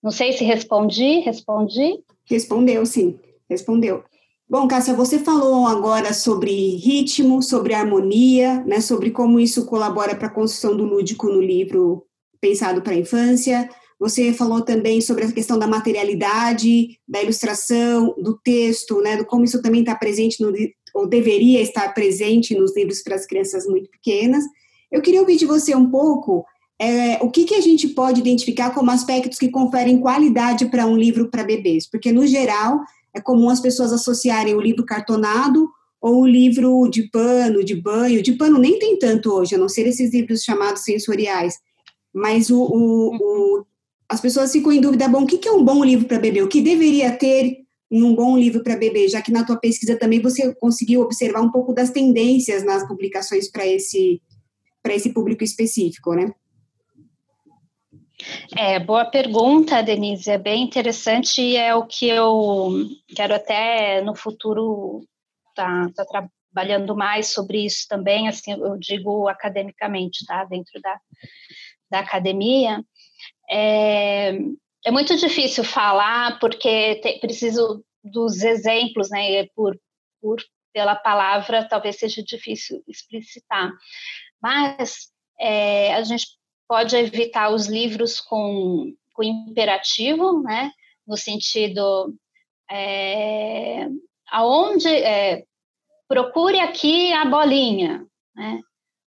Não 0.00 0.12
sei 0.12 0.32
se 0.32 0.44
respondi, 0.44 1.18
respondi? 1.20 2.04
Respondeu, 2.24 2.86
sim, 2.86 3.18
respondeu. 3.48 4.04
Bom, 4.50 4.66
Cássia, 4.66 4.92
você 4.94 5.20
falou 5.20 5.64
agora 5.68 6.12
sobre 6.12 6.74
ritmo, 6.74 7.40
sobre 7.40 7.72
harmonia, 7.72 8.64
né, 8.64 8.80
sobre 8.80 9.12
como 9.12 9.38
isso 9.38 9.64
colabora 9.64 10.16
para 10.16 10.26
a 10.26 10.34
construção 10.34 10.76
do 10.76 10.82
lúdico 10.84 11.28
no 11.28 11.40
livro 11.40 12.04
Pensado 12.40 12.82
para 12.82 12.92
a 12.92 12.96
Infância. 12.96 13.70
Você 14.00 14.32
falou 14.32 14.60
também 14.62 15.00
sobre 15.00 15.24
a 15.24 15.30
questão 15.30 15.56
da 15.56 15.68
materialidade, 15.68 16.98
da 17.06 17.22
ilustração, 17.22 18.12
do 18.18 18.36
texto, 18.42 19.00
né, 19.00 19.16
do 19.16 19.24
como 19.24 19.44
isso 19.44 19.62
também 19.62 19.82
está 19.82 19.94
presente 19.94 20.42
no, 20.42 20.52
ou 20.94 21.06
deveria 21.06 21.60
estar 21.60 21.94
presente 21.94 22.52
nos 22.52 22.74
livros 22.74 23.04
para 23.04 23.14
as 23.14 23.26
crianças 23.26 23.64
muito 23.66 23.88
pequenas. 23.88 24.42
Eu 24.90 25.00
queria 25.00 25.20
ouvir 25.20 25.36
de 25.36 25.46
você 25.46 25.76
um 25.76 25.88
pouco 25.88 26.44
é, 26.76 27.22
o 27.22 27.30
que, 27.30 27.44
que 27.44 27.54
a 27.54 27.60
gente 27.60 27.86
pode 27.90 28.18
identificar 28.18 28.70
como 28.70 28.90
aspectos 28.90 29.38
que 29.38 29.48
conferem 29.48 30.00
qualidade 30.00 30.66
para 30.66 30.86
um 30.86 30.96
livro 30.96 31.30
para 31.30 31.44
bebês, 31.44 31.88
porque 31.88 32.10
no 32.10 32.26
geral 32.26 32.80
é 33.14 33.20
comum 33.20 33.50
as 33.50 33.60
pessoas 33.60 33.92
associarem 33.92 34.54
o 34.54 34.60
livro 34.60 34.84
cartonado 34.84 35.68
ou 36.00 36.22
o 36.22 36.26
livro 36.26 36.88
de 36.88 37.10
pano, 37.10 37.62
de 37.64 37.74
banho. 37.74 38.22
De 38.22 38.32
pano 38.32 38.58
nem 38.58 38.78
tem 38.78 38.98
tanto 38.98 39.32
hoje, 39.32 39.54
a 39.54 39.58
não 39.58 39.68
ser 39.68 39.86
esses 39.86 40.12
livros 40.12 40.42
chamados 40.42 40.82
sensoriais. 40.82 41.54
Mas 42.12 42.50
o, 42.50 42.60
o, 42.62 43.16
o 43.16 43.66
as 44.08 44.20
pessoas 44.20 44.50
ficam 44.50 44.72
em 44.72 44.80
dúvida, 44.80 45.08
bom, 45.08 45.22
o 45.22 45.26
que 45.26 45.46
é 45.46 45.52
um 45.52 45.64
bom 45.64 45.84
livro 45.84 46.06
para 46.06 46.18
bebê? 46.18 46.42
O 46.42 46.48
que 46.48 46.60
deveria 46.60 47.12
ter 47.12 47.58
em 47.88 48.02
um 48.02 48.12
bom 48.14 48.36
livro 48.36 48.62
para 48.62 48.76
bebê, 48.76 49.08
já 49.08 49.22
que 49.22 49.30
na 49.30 49.44
tua 49.44 49.56
pesquisa 49.56 49.96
também 49.96 50.20
você 50.20 50.52
conseguiu 50.54 51.00
observar 51.00 51.40
um 51.40 51.50
pouco 51.50 51.72
das 51.72 51.90
tendências 51.90 52.64
nas 52.64 52.86
publicações 52.86 53.48
para 53.48 53.64
esse, 53.66 54.20
esse 54.84 55.10
público 55.10 55.44
específico, 55.44 56.14
né? 56.14 56.32
É, 58.56 58.78
boa 58.78 59.04
pergunta, 59.04 59.82
Denise, 59.82 60.30
é 60.30 60.38
bem 60.38 60.62
interessante 60.62 61.40
e 61.40 61.56
é 61.56 61.74
o 61.74 61.86
que 61.86 62.08
eu 62.08 62.86
quero 63.14 63.34
até 63.34 64.00
no 64.00 64.14
futuro 64.14 65.04
tá, 65.54 65.86
tá 65.94 66.04
trabalhando 66.52 66.96
mais 66.96 67.32
sobre 67.32 67.64
isso 67.64 67.86
também, 67.88 68.28
assim, 68.28 68.52
eu 68.52 68.76
digo 68.78 69.28
academicamente, 69.28 70.24
tá, 70.26 70.44
dentro 70.44 70.80
da, 70.80 71.00
da 71.90 71.98
academia, 72.00 72.84
é, 73.48 74.32
é 74.84 74.90
muito 74.90 75.16
difícil 75.16 75.64
falar 75.64 76.38
porque 76.38 76.96
te, 76.96 77.18
preciso 77.20 77.84
dos 78.02 78.42
exemplos, 78.42 79.10
né? 79.10 79.46
Por, 79.54 79.78
por 80.20 80.40
pela 80.72 80.94
palavra 80.94 81.66
talvez 81.68 81.96
seja 81.98 82.22
difícil 82.22 82.82
explicitar, 82.86 83.72
mas 84.40 85.08
é, 85.38 85.92
a 85.94 86.02
gente 86.02 86.26
pode 86.70 86.94
evitar 86.94 87.52
os 87.52 87.66
livros 87.66 88.20
com, 88.20 88.94
com 89.12 89.24
imperativo, 89.24 90.40
né? 90.40 90.70
No 91.04 91.16
sentido 91.16 92.14
é, 92.70 93.88
aonde 94.30 94.86
é, 94.88 95.42
procure 96.06 96.60
aqui 96.60 97.12
a 97.12 97.24
bolinha, 97.24 98.06
né? 98.36 98.60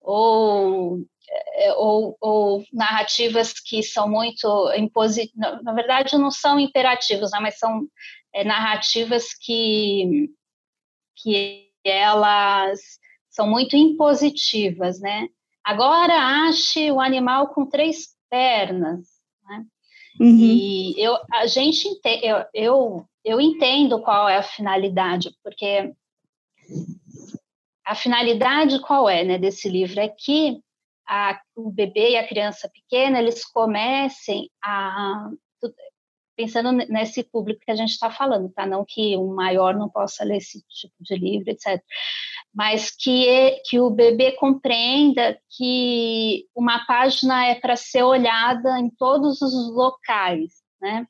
Ou 0.02 1.00
é, 1.54 1.72
ou, 1.72 2.14
ou, 2.20 2.62
narrativas 2.70 3.54
que 3.54 3.82
são 3.82 4.06
muito 4.06 4.46
impositivas, 4.76 5.62
na 5.62 5.72
verdade 5.72 6.16
não 6.18 6.30
são 6.30 6.60
imperativos, 6.60 7.30
né, 7.32 7.40
mas 7.40 7.58
são 7.58 7.88
é, 8.32 8.44
narrativas 8.44 9.34
que, 9.34 10.28
que 11.16 11.70
elas 11.82 12.80
são 13.30 13.48
muito 13.48 13.76
impositivas, 13.76 15.00
né? 15.00 15.28
Agora 15.66 16.14
ache 16.46 16.92
o 16.92 17.00
animal 17.00 17.48
com 17.48 17.66
três 17.66 18.14
pernas, 18.30 19.04
né? 19.42 19.64
Uhum. 20.20 20.38
E 20.38 20.94
eu, 20.96 21.18
a 21.32 21.46
gente 21.48 21.88
eu, 22.22 22.44
eu, 22.54 23.08
eu 23.24 23.40
entendo 23.40 24.00
qual 24.00 24.28
é 24.28 24.36
a 24.36 24.44
finalidade, 24.44 25.36
porque 25.42 25.92
a 27.84 27.96
finalidade 27.96 28.80
qual 28.80 29.08
é, 29.08 29.24
né, 29.24 29.38
desse 29.38 29.68
livro 29.68 29.98
é 29.98 30.08
que 30.08 30.60
a, 31.04 31.40
o 31.56 31.68
bebê 31.68 32.12
e 32.12 32.16
a 32.16 32.26
criança 32.26 32.70
pequena 32.72 33.18
eles 33.18 33.44
comecem 33.44 34.48
a 34.62 35.28
pensando 36.36 36.70
nesse 36.70 37.24
público 37.24 37.62
que 37.64 37.70
a 37.70 37.74
gente 37.74 37.90
está 37.90 38.10
falando, 38.10 38.52
tá? 38.52 38.66
Não 38.66 38.84
que 38.86 39.16
um 39.16 39.34
maior 39.34 39.74
não 39.74 39.88
possa 39.88 40.22
ler 40.22 40.36
esse 40.36 40.62
tipo 40.68 40.94
de 41.00 41.16
livro, 41.16 41.50
etc. 41.50 41.82
Mas 42.56 42.90
que, 42.90 43.60
que 43.66 43.78
o 43.78 43.90
bebê 43.90 44.32
compreenda 44.32 45.38
que 45.54 46.46
uma 46.56 46.86
página 46.86 47.46
é 47.46 47.54
para 47.54 47.76
ser 47.76 48.02
olhada 48.02 48.80
em 48.80 48.88
todos 48.88 49.42
os 49.42 49.70
locais, 49.74 50.54
né? 50.80 51.06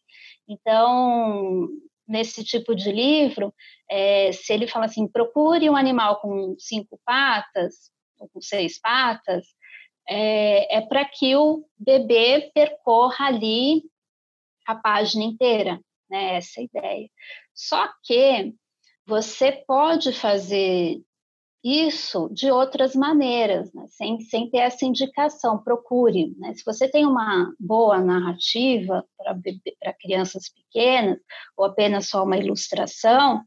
Então, 0.49 1.69
nesse 2.07 2.43
tipo 2.43 2.75
de 2.75 2.91
livro, 2.91 3.55
é, 3.89 4.33
se 4.33 4.53
ele 4.53 4.67
fala 4.67 4.87
assim, 4.87 5.07
procure 5.07 5.71
um 5.71 5.77
animal 5.77 6.21
com 6.21 6.57
cinco 6.59 7.01
patas, 7.05 7.93
ou 8.19 8.29
com 8.29 8.41
seis 8.41 8.81
patas, 8.81 9.47
é, 10.09 10.79
é 10.79 10.81
para 10.81 11.05
que 11.05 11.37
o 11.37 11.65
bebê 11.79 12.51
percorra 12.55 13.27
ali 13.27 13.85
a 14.67 14.75
página 14.75 15.23
inteira, 15.23 15.81
né? 16.11 16.37
Essa 16.37 16.61
é 16.61 16.63
a 16.63 16.65
ideia. 16.65 17.09
Só 17.55 17.89
que 18.03 18.53
você 19.07 19.53
pode 19.53 20.13
fazer 20.13 21.01
isso 21.67 22.29
de 22.33 22.49
outras 22.51 22.95
maneiras, 22.95 23.73
né? 23.73 23.87
sem, 23.89 24.21
sem 24.21 24.49
ter 24.49 24.59
essa 24.59 24.85
indicação. 24.85 25.59
Procure. 25.59 26.35
Né? 26.39 26.55
Se 26.55 26.65
você 26.65 26.89
tem 26.89 27.05
uma 27.05 27.53
boa 27.59 28.01
narrativa 28.01 29.05
para 29.17 29.93
crianças 30.01 30.49
pequenas, 30.49 31.19
ou 31.57 31.65
apenas 31.65 32.09
só 32.09 32.23
uma 32.23 32.37
ilustração, 32.37 33.43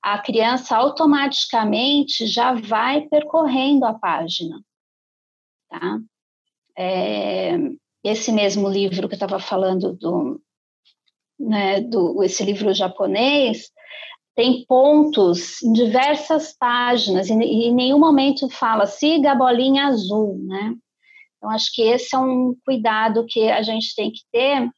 a 0.00 0.18
criança 0.18 0.76
automaticamente 0.76 2.26
já 2.26 2.54
vai 2.54 3.08
percorrendo 3.08 3.84
a 3.84 3.94
página. 3.94 4.60
Tá? 5.68 5.98
É, 6.78 7.56
esse 8.04 8.30
mesmo 8.30 8.68
livro 8.68 9.08
que 9.08 9.14
eu 9.14 9.16
estava 9.16 9.40
falando 9.40 9.92
do, 9.94 10.40
né, 11.40 11.80
do 11.80 12.22
esse 12.22 12.44
livro 12.44 12.72
japonês, 12.72 13.72
tem 14.36 14.66
pontos 14.66 15.62
em 15.62 15.72
diversas 15.72 16.54
páginas, 16.56 17.30
e, 17.30 17.32
em 17.32 17.74
nenhum 17.74 17.98
momento 17.98 18.50
fala 18.50 18.86
siga 18.86 19.32
a 19.32 19.34
bolinha 19.34 19.86
azul, 19.86 20.38
né? 20.44 20.74
Então, 21.36 21.50
acho 21.50 21.72
que 21.72 21.82
esse 21.82 22.14
é 22.14 22.18
um 22.18 22.54
cuidado 22.64 23.24
que 23.26 23.50
a 23.50 23.62
gente 23.62 23.94
tem 23.94 24.12
que 24.12 24.20
ter 24.30 24.70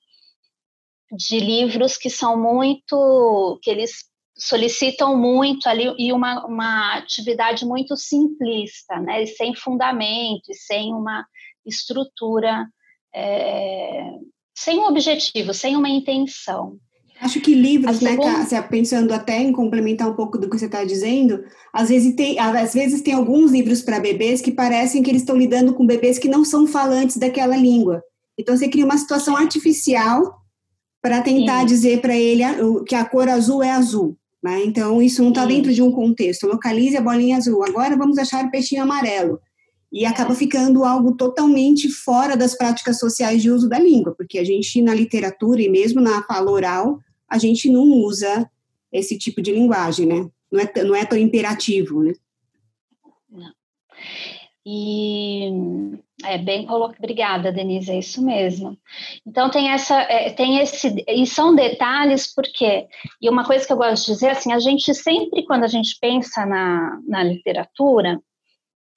de 1.11 1.41
livros 1.41 1.97
que 1.97 2.09
são 2.09 2.41
muito, 2.41 3.59
que 3.63 3.71
eles 3.71 4.05
solicitam 4.37 5.17
muito 5.17 5.69
ali 5.69 5.93
e 5.99 6.13
uma, 6.13 6.47
uma 6.47 6.97
atividade 6.97 7.65
muito 7.67 7.97
simplista, 7.97 9.01
né? 9.01 9.25
E 9.25 9.27
sem 9.27 9.55
fundamento, 9.55 10.49
e 10.49 10.55
sem 10.55 10.95
uma 10.95 11.27
estrutura, 11.67 12.65
é, 13.13 14.11
sem 14.57 14.79
um 14.79 14.87
objetivo, 14.87 15.53
sem 15.53 15.75
uma 15.75 15.89
intenção. 15.89 16.79
Acho 17.21 17.41
que 17.41 17.53
livros, 17.55 18.01
né, 18.01 18.17
Cássia, 18.17 18.63
pensando 18.63 19.13
até 19.13 19.43
em 19.43 19.53
complementar 19.53 20.09
um 20.09 20.15
pouco 20.15 20.39
do 20.39 20.49
que 20.49 20.57
você 20.57 20.67
está 20.67 20.85
dizendo, 20.85 21.43
às 21.73 21.89
vezes 21.89 22.15
tem, 22.15 22.39
às 22.39 22.73
vezes 22.73 23.03
tem 23.03 23.15
alguns 23.15 23.51
livros 23.51 23.83
para 23.83 23.99
bebês 23.99 24.41
que 24.41 24.53
parecem 24.53 25.03
que 25.03 25.11
eles 25.11 25.23
estão 25.23 25.37
lidando 25.37 25.75
com 25.75 25.87
bebês 25.87 26.19
que 26.19 26.29
não 26.29 26.45
são 26.45 26.67
falantes 26.67 27.17
daquela 27.17 27.57
língua. 27.57 28.03
Então 28.39 28.57
você 28.57 28.69
cria 28.69 28.85
uma 28.85 28.97
situação 28.97 29.37
artificial 29.37 30.39
para 31.03 31.21
tentar 31.21 31.61
Sim. 31.61 31.67
dizer 31.67 32.01
para 32.01 32.17
ele 32.17 32.45
que 32.87 32.95
a 32.95 33.05
cor 33.05 33.29
azul 33.29 33.63
é 33.63 33.73
azul. 33.73 34.17
Né? 34.43 34.65
Então 34.65 35.03
isso 35.03 35.23
não 35.23 35.31
está 35.31 35.45
dentro 35.45 35.73
de 35.73 35.83
um 35.83 35.91
contexto. 35.91 36.47
Localize 36.47 36.97
a 36.97 37.01
bolinha 37.01 37.37
azul. 37.37 37.65
Agora 37.65 37.97
vamos 37.97 38.17
achar 38.19 38.45
o 38.45 38.51
peixinho 38.51 38.83
amarelo. 38.83 39.41
E 39.91 40.05
acaba 40.05 40.35
ficando 40.35 40.85
algo 40.85 41.17
totalmente 41.17 41.89
fora 41.89 42.37
das 42.37 42.55
práticas 42.55 42.99
sociais 42.99 43.43
de 43.43 43.51
uso 43.51 43.69
da 43.69 43.79
língua, 43.79 44.15
porque 44.17 44.39
a 44.39 44.45
gente, 44.45 44.83
na 44.83 44.95
literatura 44.95 45.63
e 45.63 45.69
mesmo 45.69 45.99
na 45.99 46.23
fala 46.25 46.51
oral, 46.51 46.99
a 47.29 47.39
gente 47.39 47.71
não 47.71 47.83
usa 47.83 48.51
esse 48.93 49.19
tipo 49.19 49.43
de 49.43 49.53
linguagem, 49.53 50.07
né? 50.07 50.31
Não 50.51 50.61
é, 50.61 50.85
não 50.85 50.97
é 50.97 51.05
tão 51.05 51.19
imperativo, 51.19 52.03
né? 52.03 52.15
Não. 53.31 53.53
E 54.65 55.51
é 56.25 56.37
bem 56.37 56.67
colocado. 56.67 56.99
Obrigada, 56.99 57.53
Denise, 57.53 57.91
é 57.91 57.99
isso 57.99 58.23
mesmo. 58.23 58.77
Então 59.27 59.51
tem 59.51 59.71
essa, 59.71 60.01
é, 60.03 60.31
tem 60.31 60.59
esse, 60.59 61.05
e 61.07 61.27
são 61.27 61.55
detalhes 61.55 62.33
porque, 62.35 62.87
e 63.21 63.31
uma 63.31 63.45
coisa 63.45 63.67
que 63.67 63.73
eu 63.73 63.77
gosto 63.77 64.07
de 64.07 64.13
dizer 64.13 64.31
assim, 64.31 64.53
a 64.53 64.59
gente 64.59 64.95
sempre 64.95 65.45
quando 65.45 65.65
a 65.65 65.69
gente 65.69 65.97
pensa 66.01 66.45
na, 66.45 67.01
na 67.07 67.23
literatura, 67.23 68.21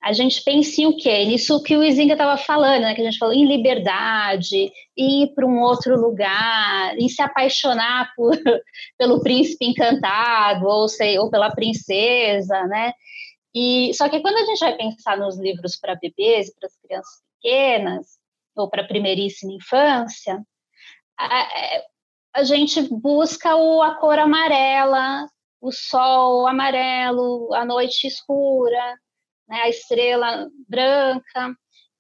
a 0.02 0.14
gente 0.14 0.44
pensa 0.44 0.82
em 0.82 0.88
o 0.88 0.98
quê? 0.98 1.26
Nisso 1.26 1.62
que 1.62 1.78
o 1.78 1.84
Izinga 1.84 2.14
estava 2.14 2.36
falando, 2.36 2.82
né? 2.82 2.96
que 2.96 3.02
a 3.02 3.04
gente 3.04 3.20
falou 3.20 3.36
em 3.36 3.46
liberdade, 3.46 4.72
ir 4.98 5.34
para 5.36 5.46
um 5.46 5.60
outro 5.60 5.96
lugar, 5.96 6.98
em 6.98 7.08
se 7.08 7.22
apaixonar 7.22 8.12
por, 8.16 8.32
pelo 8.98 9.22
príncipe 9.22 9.66
encantado, 9.66 10.66
ou, 10.66 10.88
sei, 10.88 11.20
ou 11.20 11.30
pela 11.30 11.52
princesa, 11.52 12.64
né? 12.64 12.94
E, 13.54 13.94
só 13.94 14.10
que 14.10 14.22
quando 14.22 14.38
a 14.38 14.46
gente 14.46 14.60
vai 14.60 14.76
pensar 14.76 15.18
nos 15.18 15.38
livros 15.38 15.78
para 15.78 15.96
bebês 15.96 16.48
e 16.48 16.56
para 16.56 16.68
as 16.68 16.78
crianças 16.78 17.22
pequenas, 17.36 18.08
ou 18.56 18.70
para 18.70 18.82
a 18.82 18.88
primeiríssima 18.88 19.54
infância, 19.54 20.42
a, 21.18 21.42
é, 21.42 21.86
a 22.34 22.44
gente 22.44 22.82
busca 22.82 23.56
o, 23.56 23.84
a 23.84 23.96
cor 23.96 24.18
amarela, 24.18 25.28
o 25.60 25.72
sol 25.72 26.48
amarelo, 26.48 27.54
a 27.54 27.64
noite 27.64 28.08
escura, 28.08 28.98
né, 29.52 29.64
a 29.64 29.70
estrela 29.70 30.50
branca, 30.68 31.56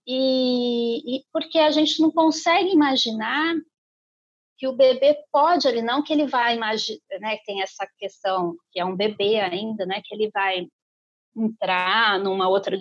e, 0.08 1.18
e, 1.18 1.24
porque 1.34 1.60
a 1.60 1.70
gente 1.70 2.02
não 2.02 2.10
consegue 2.10 2.70
imaginar 2.72 3.56
que 4.58 4.68
o 4.68 4.76
bebê 4.76 5.18
pode 5.32 5.68
ali, 5.68 5.82
não 5.82 6.02
que 6.02 6.14
ele 6.14 6.28
vai 6.28 6.56
imaginar, 6.56 7.02
né, 7.20 7.38
tem 7.46 7.62
essa 7.62 7.86
questão 7.98 8.56
que 8.72 8.80
é 8.80 8.86
um 8.86 8.96
bebê 8.96 9.40
ainda, 9.40 9.86
né, 9.86 10.02
que 10.04 10.16
ele 10.16 10.32
vai 10.34 10.66
entrar 11.36 12.20
numa 12.20 12.48
outra, 12.48 12.78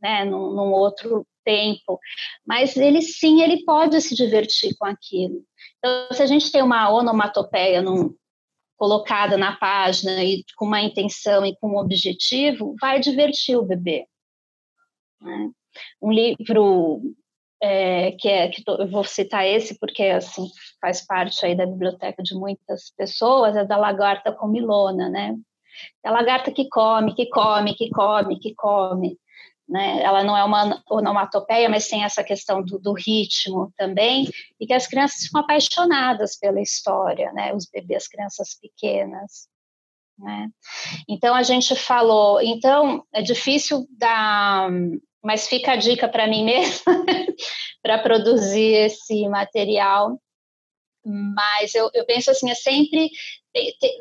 né, 0.00 0.24
num, 0.24 0.52
num 0.52 0.72
outro 0.72 1.26
tempo, 1.42 1.98
mas 2.46 2.76
ele 2.76 3.00
sim, 3.00 3.40
ele 3.42 3.64
pode 3.64 4.00
se 4.00 4.14
divertir 4.14 4.76
com 4.78 4.84
aquilo. 4.84 5.42
Então, 5.78 6.08
se 6.12 6.22
a 6.22 6.26
gente 6.26 6.52
tem 6.52 6.62
uma 6.62 6.90
onomatopeia 6.90 7.80
num, 7.80 8.14
colocada 8.82 9.38
na 9.38 9.54
página 9.54 10.24
e 10.24 10.44
com 10.56 10.64
uma 10.64 10.82
intenção 10.82 11.46
e 11.46 11.54
com 11.60 11.68
um 11.68 11.76
objetivo, 11.76 12.74
vai 12.80 12.98
divertir 12.98 13.56
o 13.56 13.62
bebê. 13.62 14.08
Né? 15.20 15.50
Um 16.02 16.10
livro 16.10 17.00
é, 17.62 18.10
que 18.10 18.28
é 18.28 18.48
que 18.48 18.60
eu 18.66 18.90
vou 18.90 19.04
citar 19.04 19.46
esse 19.46 19.78
porque 19.78 20.02
assim 20.02 20.48
faz 20.80 21.06
parte 21.06 21.46
aí 21.46 21.54
da 21.54 21.64
biblioteca 21.64 22.24
de 22.24 22.34
muitas 22.34 22.90
pessoas 22.96 23.54
é 23.54 23.64
da 23.64 23.76
lagarta 23.76 24.32
comilona, 24.32 25.08
né? 25.08 25.36
É 26.04 26.08
a 26.08 26.12
lagarta 26.12 26.50
que 26.50 26.68
come, 26.68 27.14
que 27.14 27.26
come, 27.26 27.76
que 27.76 27.88
come, 27.88 28.40
que 28.40 28.52
come. 28.52 29.16
Né? 29.72 30.02
Ela 30.02 30.22
não 30.22 30.36
é 30.36 30.44
uma 30.44 30.82
onomatopeia, 30.90 31.66
mas 31.66 31.88
tem 31.88 32.04
essa 32.04 32.22
questão 32.22 32.62
do, 32.62 32.78
do, 32.78 32.92
ritmo 32.92 33.72
também, 33.74 34.28
e 34.60 34.66
que 34.66 34.74
as 34.74 34.86
crianças 34.86 35.22
ficam 35.22 35.40
apaixonadas 35.40 36.38
pela 36.38 36.60
história, 36.60 37.32
né? 37.32 37.54
Os 37.54 37.64
bebês, 37.64 38.06
crianças 38.06 38.54
pequenas. 38.60 39.48
Né? 40.18 40.50
Então 41.08 41.34
a 41.34 41.42
gente 41.42 41.74
falou, 41.74 42.38
então 42.42 43.02
é 43.14 43.22
difícil 43.22 43.86
dar, 43.92 44.70
mas 45.24 45.48
fica 45.48 45.72
a 45.72 45.76
dica 45.76 46.06
para 46.06 46.26
mim 46.26 46.44
mesma 46.44 46.92
para 47.80 47.98
produzir 47.98 48.74
esse 48.74 49.26
material. 49.26 50.20
Mas 51.02 51.74
eu, 51.74 51.90
eu 51.94 52.04
penso 52.04 52.30
assim, 52.30 52.50
é 52.50 52.54
sempre 52.54 53.10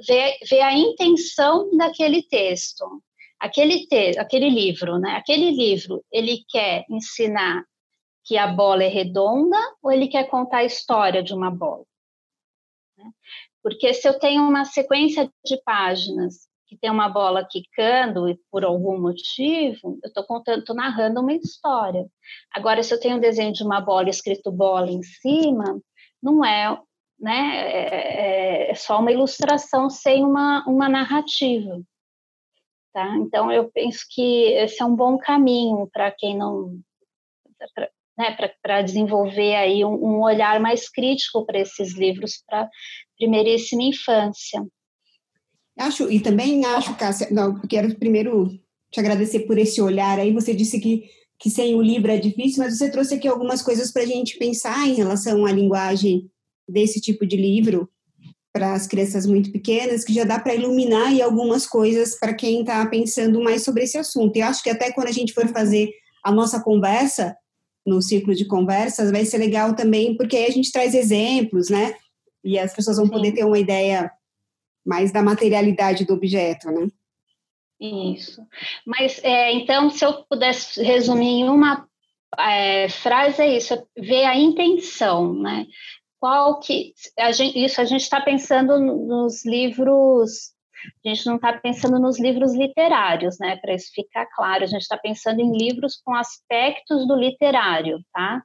ver, 0.05 0.37
ver 0.49 0.61
a 0.63 0.73
intenção 0.73 1.69
daquele 1.77 2.23
texto 2.23 3.01
aquele 3.41 3.87
aquele 4.19 4.49
livro, 4.49 4.99
né? 4.99 5.15
Aquele 5.15 5.51
livro, 5.51 6.03
ele 6.11 6.45
quer 6.47 6.85
ensinar 6.89 7.65
que 8.23 8.37
a 8.37 8.47
bola 8.47 8.83
é 8.83 8.87
redonda 8.87 9.57
ou 9.81 9.91
ele 9.91 10.07
quer 10.07 10.29
contar 10.29 10.59
a 10.59 10.63
história 10.63 11.23
de 11.23 11.33
uma 11.33 11.49
bola? 11.49 11.83
Né? 12.97 13.05
Porque 13.63 13.93
se 13.93 14.07
eu 14.07 14.19
tenho 14.19 14.43
uma 14.43 14.63
sequência 14.63 15.29
de 15.43 15.61
páginas 15.63 16.47
que 16.67 16.77
tem 16.77 16.89
uma 16.89 17.09
bola 17.09 17.45
quicando 17.49 18.29
e 18.29 18.39
por 18.49 18.63
algum 18.63 18.97
motivo, 19.01 19.99
eu 20.03 20.07
estou 20.07 20.23
contando, 20.23 20.59
estou 20.59 20.75
narrando 20.75 21.19
uma 21.19 21.33
história. 21.33 22.05
Agora, 22.53 22.81
se 22.83 22.93
eu 22.93 22.99
tenho 22.99 23.17
um 23.17 23.19
desenho 23.19 23.51
de 23.51 23.63
uma 23.63 23.81
bola 23.81 24.09
escrito 24.09 24.51
bola 24.51 24.89
em 24.89 25.03
cima, 25.03 25.81
não 26.21 26.45
é, 26.45 26.79
né? 27.19 27.55
É, 27.55 28.67
é, 28.67 28.71
é 28.71 28.75
só 28.75 28.99
uma 28.99 29.11
ilustração 29.11 29.89
sem 29.89 30.23
uma, 30.23 30.63
uma 30.65 30.87
narrativa. 30.87 31.81
Tá? 32.93 33.15
Então, 33.17 33.51
eu 33.51 33.69
penso 33.71 34.05
que 34.09 34.47
esse 34.53 34.81
é 34.81 34.85
um 34.85 34.95
bom 34.95 35.17
caminho 35.17 35.89
para 35.91 36.11
quem 36.11 36.37
não. 36.37 36.79
Para 37.75 37.89
né, 38.17 38.83
desenvolver 38.83 39.55
aí 39.55 39.85
um, 39.85 39.93
um, 39.93 40.21
olhar 40.21 40.59
mais 40.59 40.89
crítico 40.89 41.45
para 41.45 41.59
esses 41.59 41.95
livros 41.95 42.43
para 42.45 42.69
primeiríssima 43.17 43.83
infância. 43.83 44.65
Acho, 45.77 46.11
e 46.11 46.19
também 46.19 46.65
acho, 46.65 46.95
Cássia, 46.97 47.29
não, 47.31 47.59
quero 47.61 47.95
primeiro 47.95 48.49
te 48.91 48.99
agradecer 48.99 49.41
por 49.41 49.57
esse 49.57 49.81
olhar 49.81 50.19
aí. 50.19 50.33
Você 50.33 50.53
disse 50.53 50.79
que, 50.79 51.09
que 51.39 51.49
sem 51.49 51.75
o 51.75 51.81
livro 51.81 52.11
é 52.11 52.17
difícil, 52.17 52.63
mas 52.63 52.77
você 52.77 52.91
trouxe 52.91 53.15
aqui 53.15 53.27
algumas 53.27 53.61
coisas 53.61 53.91
para 53.91 54.03
a 54.03 54.05
gente 54.05 54.37
pensar 54.37 54.87
em 54.87 54.95
relação 54.95 55.45
à 55.45 55.51
linguagem 55.51 56.29
desse 56.67 56.99
tipo 56.99 57.25
de 57.25 57.37
livro 57.37 57.89
para 58.53 58.73
as 58.73 58.85
crianças 58.85 59.25
muito 59.25 59.51
pequenas, 59.51 60.03
que 60.03 60.13
já 60.13 60.23
dá 60.23 60.39
para 60.39 60.55
iluminar 60.55 61.07
aí 61.07 61.21
algumas 61.21 61.65
coisas 61.65 62.19
para 62.19 62.33
quem 62.33 62.61
está 62.61 62.85
pensando 62.85 63.41
mais 63.41 63.63
sobre 63.63 63.83
esse 63.83 63.97
assunto. 63.97 64.35
Eu 64.35 64.45
acho 64.45 64.61
que 64.61 64.69
até 64.69 64.91
quando 64.91 65.07
a 65.07 65.13
gente 65.13 65.33
for 65.33 65.47
fazer 65.47 65.89
a 66.23 66.31
nossa 66.31 66.61
conversa, 66.61 67.35
no 67.85 68.01
ciclo 68.01 68.35
de 68.35 68.45
conversas, 68.45 69.11
vai 69.11 69.25
ser 69.25 69.37
legal 69.37 69.75
também, 69.75 70.15
porque 70.15 70.37
aí 70.37 70.45
a 70.45 70.51
gente 70.51 70.71
traz 70.71 70.93
exemplos, 70.93 71.69
né? 71.69 71.95
E 72.43 72.57
as 72.59 72.73
pessoas 72.73 72.97
vão 72.97 73.07
Sim. 73.07 73.11
poder 73.11 73.31
ter 73.31 73.43
uma 73.43 73.57
ideia 73.57 74.11
mais 74.85 75.11
da 75.11 75.21
materialidade 75.21 76.05
do 76.05 76.13
objeto, 76.13 76.69
né? 76.71 76.87
Isso. 77.79 78.45
Mas, 78.85 79.19
é, 79.23 79.51
então, 79.53 79.89
se 79.89 80.05
eu 80.05 80.23
pudesse 80.25 80.83
resumir 80.83 81.41
em 81.41 81.49
uma 81.49 81.87
é, 82.37 82.87
frase, 82.89 83.41
é 83.41 83.57
isso, 83.57 83.73
é 83.73 83.83
ver 83.97 84.25
a 84.25 84.37
intenção, 84.37 85.33
né? 85.33 85.65
Qual 86.21 86.59
que 86.59 86.93
a 87.17 87.31
gente, 87.31 87.57
isso 87.57 87.81
a 87.81 87.85
gente 87.85 88.03
está 88.03 88.21
pensando 88.21 88.79
nos 88.79 89.43
livros 89.43 90.53
a 91.05 91.09
gente 91.09 91.25
não 91.27 91.35
está 91.35 91.53
pensando 91.59 91.99
nos 91.99 92.19
livros 92.19 92.55
literários, 92.55 93.37
né? 93.39 93.55
Para 93.57 93.75
isso 93.75 93.91
ficar 93.93 94.25
claro, 94.35 94.63
a 94.63 94.67
gente 94.67 94.81
está 94.81 94.97
pensando 94.97 95.39
em 95.39 95.55
livros 95.55 96.01
com 96.03 96.15
aspectos 96.15 97.07
do 97.07 97.15
literário, 97.15 98.03
tá? 98.11 98.41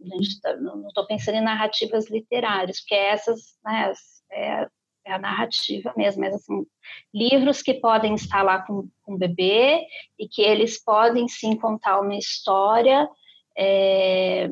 A 0.00 0.16
gente 0.16 0.40
tá, 0.40 0.56
não 0.56 0.86
estou 0.88 1.06
pensando 1.06 1.36
em 1.36 1.42
narrativas 1.42 2.08
literárias, 2.10 2.80
porque 2.80 2.94
essas, 2.94 3.40
né, 3.62 3.92
é, 4.32 4.68
é, 5.06 5.12
a 5.12 5.18
narrativa 5.18 5.92
mesmo, 5.96 6.22
mas 6.22 6.34
assim, 6.34 6.64
livros 7.12 7.60
que 7.60 7.74
podem 7.74 8.14
estar 8.14 8.42
lá 8.42 8.62
com, 8.62 8.88
com 9.02 9.14
o 9.14 9.18
bebê 9.18 9.86
e 10.18 10.26
que 10.26 10.40
eles 10.40 10.82
podem 10.82 11.28
sim 11.28 11.56
contar 11.56 12.00
uma 12.00 12.16
história 12.16 13.06
é, 13.56 14.48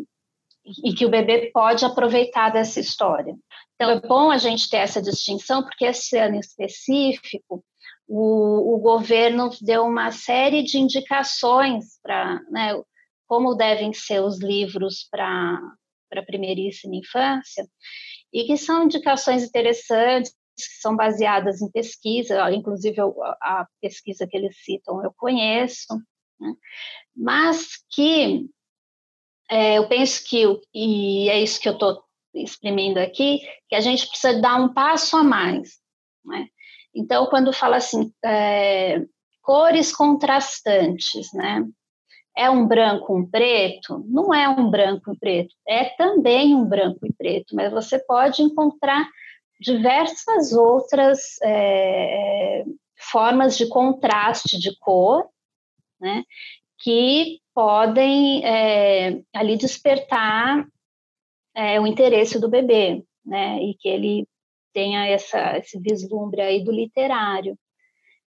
e 0.84 0.94
que 0.94 1.04
o 1.04 1.10
bebê 1.10 1.50
pode 1.52 1.84
aproveitar 1.84 2.50
dessa 2.50 2.80
história. 2.80 3.34
Então, 3.74 3.90
é 3.90 4.00
bom 4.00 4.30
a 4.30 4.38
gente 4.38 4.68
ter 4.68 4.78
essa 4.78 5.02
distinção, 5.02 5.62
porque 5.62 5.84
esse 5.84 6.16
ano 6.16 6.38
específico, 6.38 7.64
o, 8.06 8.74
o 8.74 8.78
governo 8.78 9.50
deu 9.60 9.84
uma 9.84 10.12
série 10.12 10.62
de 10.62 10.78
indicações 10.78 11.98
para 12.02 12.40
né, 12.50 12.80
como 13.26 13.54
devem 13.54 13.92
ser 13.92 14.22
os 14.22 14.40
livros 14.40 15.08
para 15.10 15.58
a 16.14 16.22
primeiríssima 16.22 16.96
infância, 16.96 17.66
e 18.32 18.44
que 18.44 18.56
são 18.56 18.84
indicações 18.84 19.42
interessantes, 19.42 20.34
que 20.54 20.80
são 20.80 20.94
baseadas 20.94 21.62
em 21.62 21.70
pesquisa, 21.70 22.50
inclusive 22.52 23.00
a 23.40 23.66
pesquisa 23.80 24.26
que 24.26 24.36
eles 24.36 24.56
citam 24.62 25.02
eu 25.02 25.12
conheço, 25.16 25.94
né? 26.38 26.52
mas 27.16 27.82
que 27.90 28.46
é, 29.52 29.76
eu 29.76 29.86
penso 29.86 30.24
que, 30.26 30.42
e 30.72 31.28
é 31.28 31.38
isso 31.38 31.60
que 31.60 31.68
eu 31.68 31.74
estou 31.74 32.02
exprimindo 32.34 32.98
aqui, 32.98 33.38
que 33.68 33.74
a 33.74 33.80
gente 33.80 34.08
precisa 34.08 34.40
dar 34.40 34.56
um 34.56 34.72
passo 34.72 35.14
a 35.14 35.22
mais. 35.22 35.78
Né? 36.24 36.46
Então, 36.94 37.26
quando 37.26 37.52
fala 37.52 37.76
assim, 37.76 38.10
é, 38.24 39.04
cores 39.42 39.94
contrastantes, 39.94 41.30
né? 41.34 41.66
É 42.34 42.48
um 42.48 42.66
branco, 42.66 43.14
um 43.14 43.28
preto? 43.28 44.02
Não 44.08 44.32
é 44.32 44.48
um 44.48 44.70
branco 44.70 45.12
e 45.12 45.18
preto, 45.18 45.54
é 45.68 45.84
também 45.96 46.54
um 46.54 46.64
branco 46.64 47.06
e 47.06 47.12
preto, 47.12 47.54
mas 47.54 47.70
você 47.70 47.98
pode 47.98 48.40
encontrar 48.40 49.06
diversas 49.60 50.54
outras 50.54 51.36
é, 51.42 52.64
formas 52.96 53.58
de 53.58 53.68
contraste 53.68 54.58
de 54.58 54.74
cor, 54.78 55.28
né? 56.00 56.24
Que 56.78 57.41
podem 57.54 58.44
é, 58.44 59.20
ali 59.34 59.56
despertar 59.56 60.66
é, 61.54 61.80
o 61.80 61.86
interesse 61.86 62.38
do 62.38 62.48
bebê, 62.48 63.04
né? 63.24 63.62
E 63.62 63.74
que 63.74 63.88
ele 63.88 64.26
tenha 64.72 65.06
essa, 65.06 65.58
esse 65.58 65.78
vislumbre 65.78 66.40
aí 66.40 66.64
do 66.64 66.72
literário. 66.72 67.56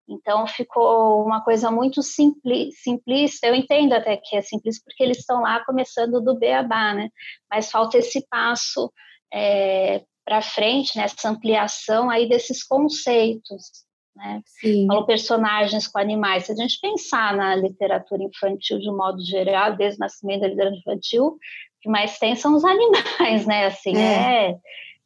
Então 0.09 0.47
ficou 0.47 1.25
uma 1.25 1.43
coisa 1.43 1.71
muito 1.71 2.03
simples, 2.03 2.83
simplista. 2.83 3.47
Eu 3.47 3.55
entendo 3.55 3.93
até 3.93 4.17
que 4.17 4.37
é 4.37 4.43
simples 4.43 4.83
porque 4.83 5.03
eles 5.03 5.19
estão 5.19 5.43
lá 5.43 5.65
começando 5.65 6.21
do 6.21 6.39
beabá, 6.39 6.93
né? 6.93 7.09
Mas 7.51 7.71
falta 7.71 7.99
esse 7.99 8.27
passo 8.29 8.93
é, 9.33 10.05
para 10.25 10.43
frente, 10.43 10.97
né? 10.97 11.07
ampliação 11.25 12.11
aí 12.11 12.29
desses 12.29 12.65
conceitos. 12.65 13.87
Né? 14.15 14.43
Falou 14.87 15.07
personagens 15.07 15.89
com 15.89 15.99
animais. 15.99 16.45
Se 16.45 16.53
a 16.53 16.55
gente 16.55 16.79
pensar 16.81 17.37
na 17.37 17.55
literatura 17.55 18.23
infantil 18.23 18.79
de 18.79 18.91
um 18.91 18.97
modo 18.97 19.25
geral, 19.25 19.77
desde 19.77 19.97
o 19.97 20.01
nascimento 20.01 20.43
da 20.43 20.49
literatura 20.49 20.81
infantil, 20.81 21.27
o 21.27 21.39
que 21.81 21.89
mais 21.89 22.19
tem 22.19 22.37
são 22.37 22.55
os 22.55 22.65
animais, 22.65 23.47
né? 23.47 23.67
Assim, 23.67 23.97
é, 23.97 24.51
é 24.51 24.57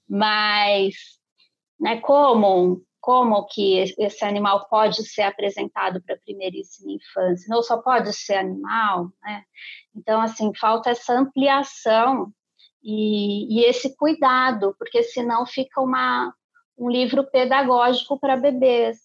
mas 0.08 0.94
né, 1.80 2.00
como 2.00 2.82
como 3.06 3.46
que 3.46 3.94
esse 3.98 4.24
animal 4.24 4.66
pode 4.68 5.08
ser 5.08 5.22
apresentado 5.22 6.02
para 6.02 6.16
a 6.16 6.18
primeiríssima 6.18 6.90
infância, 6.90 7.46
não 7.48 7.62
só 7.62 7.76
pode 7.76 8.12
ser 8.12 8.34
animal, 8.34 9.12
né? 9.22 9.44
Então, 9.94 10.20
assim, 10.20 10.52
falta 10.52 10.90
essa 10.90 11.12
ampliação 11.12 12.32
e, 12.82 13.60
e 13.60 13.64
esse 13.64 13.96
cuidado, 13.96 14.74
porque 14.76 15.04
senão 15.04 15.46
fica 15.46 15.80
uma, 15.80 16.34
um 16.78 16.90
livro 16.90 17.24
pedagógico 17.24 18.18
para 18.18 18.36
bebês. 18.36 18.98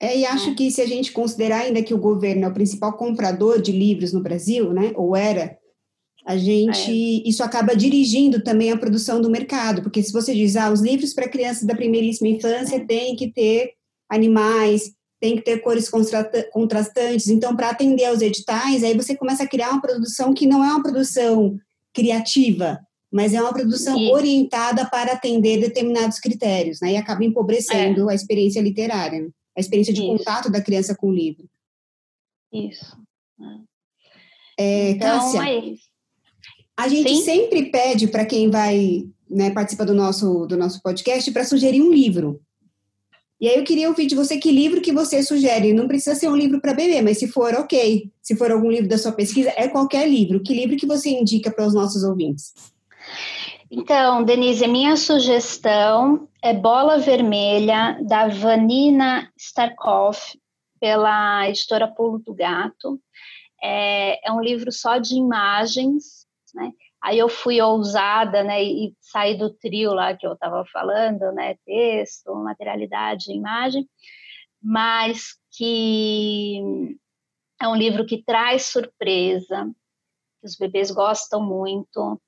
É, 0.00 0.16
e 0.16 0.24
acho 0.24 0.50
é. 0.50 0.54
que 0.54 0.70
se 0.70 0.80
a 0.80 0.86
gente 0.86 1.12
considerar 1.12 1.60
ainda 1.60 1.82
que 1.82 1.92
o 1.92 1.98
governo 1.98 2.44
é 2.44 2.48
o 2.48 2.54
principal 2.54 2.94
comprador 2.94 3.60
de 3.60 3.70
livros 3.70 4.12
no 4.12 4.22
Brasil, 4.22 4.72
né, 4.72 4.92
ou 4.96 5.14
era, 5.14 5.58
a 6.24 6.36
gente, 6.36 6.90
é. 6.90 7.28
isso 7.28 7.42
acaba 7.42 7.76
dirigindo 7.76 8.42
também 8.42 8.70
a 8.70 8.78
produção 8.78 9.20
do 9.20 9.30
mercado, 9.30 9.82
porque 9.82 10.02
se 10.02 10.12
você 10.12 10.34
diz, 10.34 10.56
ah, 10.56 10.72
os 10.72 10.80
livros 10.80 11.12
para 11.12 11.28
crianças 11.28 11.64
da 11.64 11.74
primeiríssima 11.74 12.28
infância 12.28 12.76
é. 12.76 12.84
tem 12.84 13.14
que 13.14 13.30
ter 13.30 13.72
animais, 14.08 14.92
tem 15.20 15.36
que 15.36 15.42
ter 15.42 15.58
cores 15.58 15.90
contrastantes, 16.50 17.28
então 17.28 17.54
para 17.54 17.68
atender 17.68 18.06
aos 18.06 18.22
editais, 18.22 18.82
aí 18.82 18.94
você 18.94 19.14
começa 19.14 19.42
a 19.42 19.48
criar 19.48 19.70
uma 19.70 19.82
produção 19.82 20.32
que 20.32 20.46
não 20.46 20.64
é 20.64 20.68
uma 20.68 20.82
produção 20.82 21.58
criativa, 21.92 22.80
mas 23.12 23.34
é 23.34 23.40
uma 23.40 23.52
produção 23.52 23.98
isso. 23.98 24.12
orientada 24.12 24.88
para 24.88 25.12
atender 25.12 25.60
determinados 25.60 26.18
critérios, 26.18 26.80
né? 26.80 26.92
E 26.92 26.96
acaba 26.96 27.24
empobrecendo 27.24 28.08
é. 28.08 28.12
a 28.12 28.14
experiência 28.14 28.60
literária, 28.60 29.20
né? 29.20 29.28
a 29.56 29.60
experiência 29.60 29.92
de 29.92 30.00
isso. 30.00 30.10
contato 30.10 30.50
da 30.50 30.60
criança 30.60 30.94
com 30.94 31.08
o 31.08 31.14
livro. 31.14 31.48
Isso. 32.52 32.96
É, 34.58 34.90
então, 34.90 35.18
Cássia, 35.18 35.42
é 35.48 35.74
a 36.80 36.88
gente 36.88 37.10
Sim? 37.10 37.24
sempre 37.24 37.66
pede 37.70 38.06
para 38.06 38.24
quem 38.24 38.50
vai 38.50 39.06
né, 39.28 39.50
participar 39.50 39.84
do 39.84 39.94
nosso, 39.94 40.46
do 40.46 40.56
nosso 40.56 40.80
podcast 40.82 41.30
para 41.30 41.44
sugerir 41.44 41.82
um 41.82 41.92
livro. 41.92 42.40
E 43.38 43.48
aí 43.48 43.56
eu 43.56 43.64
queria 43.64 43.88
ouvir 43.88 44.06
de 44.06 44.14
você 44.14 44.38
que 44.38 44.50
livro 44.50 44.80
que 44.80 44.92
você 44.92 45.22
sugere. 45.22 45.74
Não 45.74 45.86
precisa 45.86 46.14
ser 46.14 46.28
um 46.28 46.36
livro 46.36 46.58
para 46.58 46.72
bebê, 46.72 47.02
mas 47.02 47.18
se 47.18 47.28
for, 47.28 47.54
ok. 47.54 48.10
Se 48.22 48.34
for 48.34 48.50
algum 48.50 48.70
livro 48.70 48.88
da 48.88 48.96
sua 48.96 49.12
pesquisa, 49.12 49.52
é 49.56 49.68
qualquer 49.68 50.08
livro. 50.08 50.42
Que 50.42 50.54
livro 50.54 50.76
que 50.76 50.86
você 50.86 51.10
indica 51.10 51.50
para 51.50 51.66
os 51.66 51.74
nossos 51.74 52.02
ouvintes? 52.02 52.52
Então, 53.72 54.24
Denise, 54.24 54.66
minha 54.66 54.96
sugestão 54.96 56.28
é 56.42 56.52
Bola 56.52 56.98
Vermelha, 56.98 57.96
da 58.02 58.26
Vanina 58.26 59.32
Starkoff, 59.38 60.36
pela 60.80 61.48
editora 61.48 61.86
Pulo 61.86 62.18
do 62.18 62.34
Gato. 62.34 63.00
É, 63.62 64.28
é, 64.28 64.32
um 64.32 64.40
livro 64.40 64.72
só 64.72 64.98
de 64.98 65.14
imagens, 65.14 66.26
né? 66.52 66.72
Aí 67.00 67.16
eu 67.16 67.28
fui 67.28 67.60
ousada, 67.62 68.42
né, 68.42 68.62
e 68.62 68.92
saí 69.00 69.38
do 69.38 69.48
trio 69.48 69.94
lá 69.94 70.14
que 70.14 70.26
eu 70.26 70.32
estava 70.34 70.64
falando, 70.70 71.32
né, 71.32 71.56
texto, 71.64 72.34
materialidade, 72.34 73.32
imagem, 73.32 73.88
mas 74.62 75.38
que 75.56 76.98
é 77.58 77.68
um 77.68 77.74
livro 77.74 78.04
que 78.04 78.22
traz 78.22 78.64
surpresa, 78.64 79.64
que 80.40 80.46
os 80.46 80.56
bebês 80.56 80.90
gostam 80.90 81.42
muito, 81.42 82.20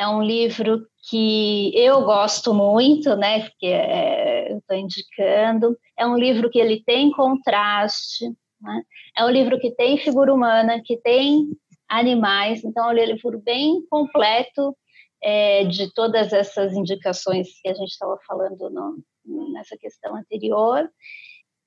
é 0.00 0.08
um 0.08 0.22
livro 0.22 0.86
que 1.10 1.72
eu 1.76 2.02
gosto 2.04 2.54
muito, 2.54 3.14
né? 3.16 3.40
Porque 3.40 3.66
é, 3.66 4.50
eu 4.50 4.56
estou 4.56 4.74
indicando. 4.74 5.78
É 5.94 6.06
um 6.06 6.16
livro 6.16 6.48
que 6.48 6.58
ele 6.58 6.82
tem 6.82 7.10
contraste, 7.10 8.24
né? 8.58 8.82
É 9.14 9.26
um 9.26 9.28
livro 9.28 9.60
que 9.60 9.70
tem 9.72 9.98
figura 9.98 10.32
humana, 10.32 10.80
que 10.82 10.96
tem 10.96 11.48
animais. 11.86 12.64
Então, 12.64 12.88
é 12.88 12.92
um 12.92 13.12
livro 13.12 13.38
bem 13.44 13.84
completo 13.90 14.74
é, 15.22 15.64
de 15.64 15.92
todas 15.92 16.32
essas 16.32 16.72
indicações 16.72 17.48
que 17.60 17.68
a 17.68 17.74
gente 17.74 17.90
estava 17.90 18.16
falando 18.26 18.70
no, 18.70 19.52
nessa 19.52 19.76
questão 19.76 20.16
anterior 20.16 20.88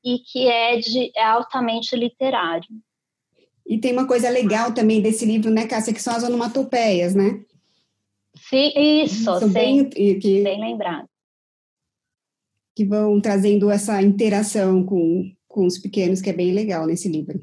e 0.04 0.18
que 0.18 0.48
é, 0.48 0.78
de, 0.78 1.12
é 1.16 1.24
altamente 1.24 1.96
literário. 1.96 2.68
E 3.64 3.78
tem 3.78 3.94
uma 3.94 4.08
coisa 4.08 4.28
legal 4.28 4.74
também 4.74 5.04
desse 5.04 5.24
livro, 5.24 5.52
né, 5.52 5.68
Cássia, 5.68 5.94
que 5.94 6.02
são 6.02 6.16
as 6.16 6.24
onomatopeias, 6.24 7.14
né? 7.14 7.40
Sim, 8.54 8.72
isso, 9.04 9.40
São 9.40 9.50
bem, 9.50 9.90
que, 9.90 10.44
bem 10.44 10.62
lembrado. 10.62 11.08
Que 12.76 12.86
vão 12.86 13.20
trazendo 13.20 13.72
essa 13.72 14.00
interação 14.00 14.86
com, 14.86 15.34
com 15.48 15.66
os 15.66 15.80
pequenos, 15.80 16.22
que 16.22 16.30
é 16.30 16.34
bem 16.34 16.54
legal 16.54 16.86
nesse 16.86 17.10
livro. 17.10 17.40